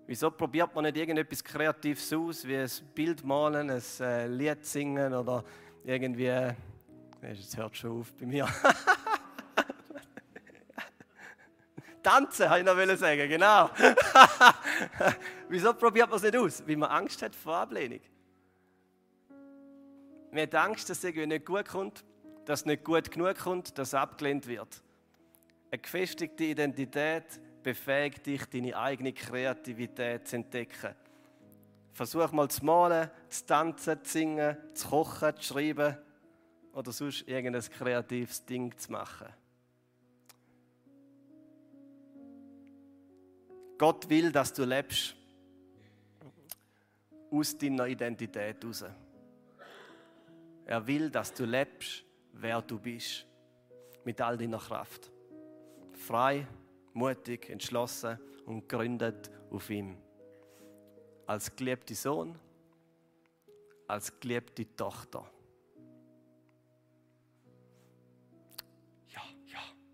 Wieso 0.07 0.31
probiert 0.31 0.73
man 0.73 0.85
nicht 0.85 0.95
irgendetwas 0.95 1.43
Kreatives 1.43 2.13
aus, 2.13 2.47
wie 2.47 2.55
ein 2.55 2.69
Bild 2.95 3.25
malen, 3.25 3.69
ein 3.69 3.83
äh, 3.99 4.25
Lied 4.27 4.65
singen 4.65 5.13
oder 5.13 5.43
irgendwie. 5.83 6.53
Jetzt 7.21 7.57
hört 7.57 7.75
schon 7.75 7.99
auf 7.99 8.13
bei 8.13 8.25
mir. 8.25 8.47
Tanzen, 12.01 12.49
habe 12.49 12.61
ich 12.61 12.87
noch 12.87 12.95
sagen, 12.95 13.27
genau. 13.27 13.69
Wieso 15.49 15.73
probiert 15.73 16.07
man 16.07 16.15
es 16.15 16.23
nicht 16.23 16.37
aus? 16.37 16.63
Weil 16.65 16.77
man 16.77 16.89
Angst 16.89 17.21
hat 17.21 17.35
vor 17.35 17.57
Ablehnung. 17.57 17.99
Man 20.31 20.41
hat 20.43 20.55
Angst, 20.55 20.89
dass 20.89 20.99
es 20.99 21.03
irgendwie 21.03 21.27
nicht 21.27 21.45
gut 21.45 21.67
kommt, 21.67 22.05
dass 22.45 22.61
es 22.61 22.65
nicht 22.65 22.85
gut 22.85 23.11
genug 23.11 23.37
kommt, 23.37 23.77
dass 23.77 23.89
es 23.89 23.93
abgelehnt 23.93 24.47
wird. 24.47 24.81
Eine 25.69 25.81
gefestigte 25.81 26.45
Identität 26.45 27.41
befähigt 27.67 28.25
dich, 28.25 28.45
deine 28.45 28.77
eigene 28.77 29.11
Kreativität 29.11 30.25
zu 30.25 30.37
entdecken. 30.37 30.95
Versuch 31.91 32.31
mal 32.31 32.49
zu 32.49 32.63
malen, 32.63 33.11
zu 33.27 33.45
tanzen, 33.45 34.01
zu 34.05 34.09
singen, 34.09 34.55
zu 34.73 34.87
kochen, 34.87 35.35
zu 35.35 35.43
schreiben 35.43 35.97
oder 36.71 36.93
sonst 36.93 37.27
irgendein 37.27 37.69
kreatives 37.69 38.45
Ding 38.45 38.73
zu 38.77 38.89
machen. 38.93 39.27
Gott 43.77 44.09
will, 44.09 44.31
dass 44.31 44.53
du 44.53 44.63
lebst 44.63 45.13
aus 47.29 47.57
deiner 47.57 47.87
Identität 47.87 48.63
heraus. 48.63 48.85
Er 50.65 50.87
will, 50.87 51.09
dass 51.09 51.33
du 51.33 51.43
lebst, 51.43 52.05
wer 52.31 52.61
du 52.61 52.79
bist, 52.79 53.25
mit 54.05 54.21
all 54.21 54.37
deiner 54.37 54.57
Kraft. 54.57 55.11
Frei, 55.91 56.47
mutig, 56.97 57.49
entschlossen 57.49 58.19
und 58.45 58.67
gründet 58.67 59.29
auf 59.51 59.69
ihm. 59.69 59.97
Als 61.25 61.55
geliebte 61.55 61.93
Sohn, 61.93 62.37
als 63.87 64.19
geliebte 64.19 64.75
Tochter. 64.75 65.29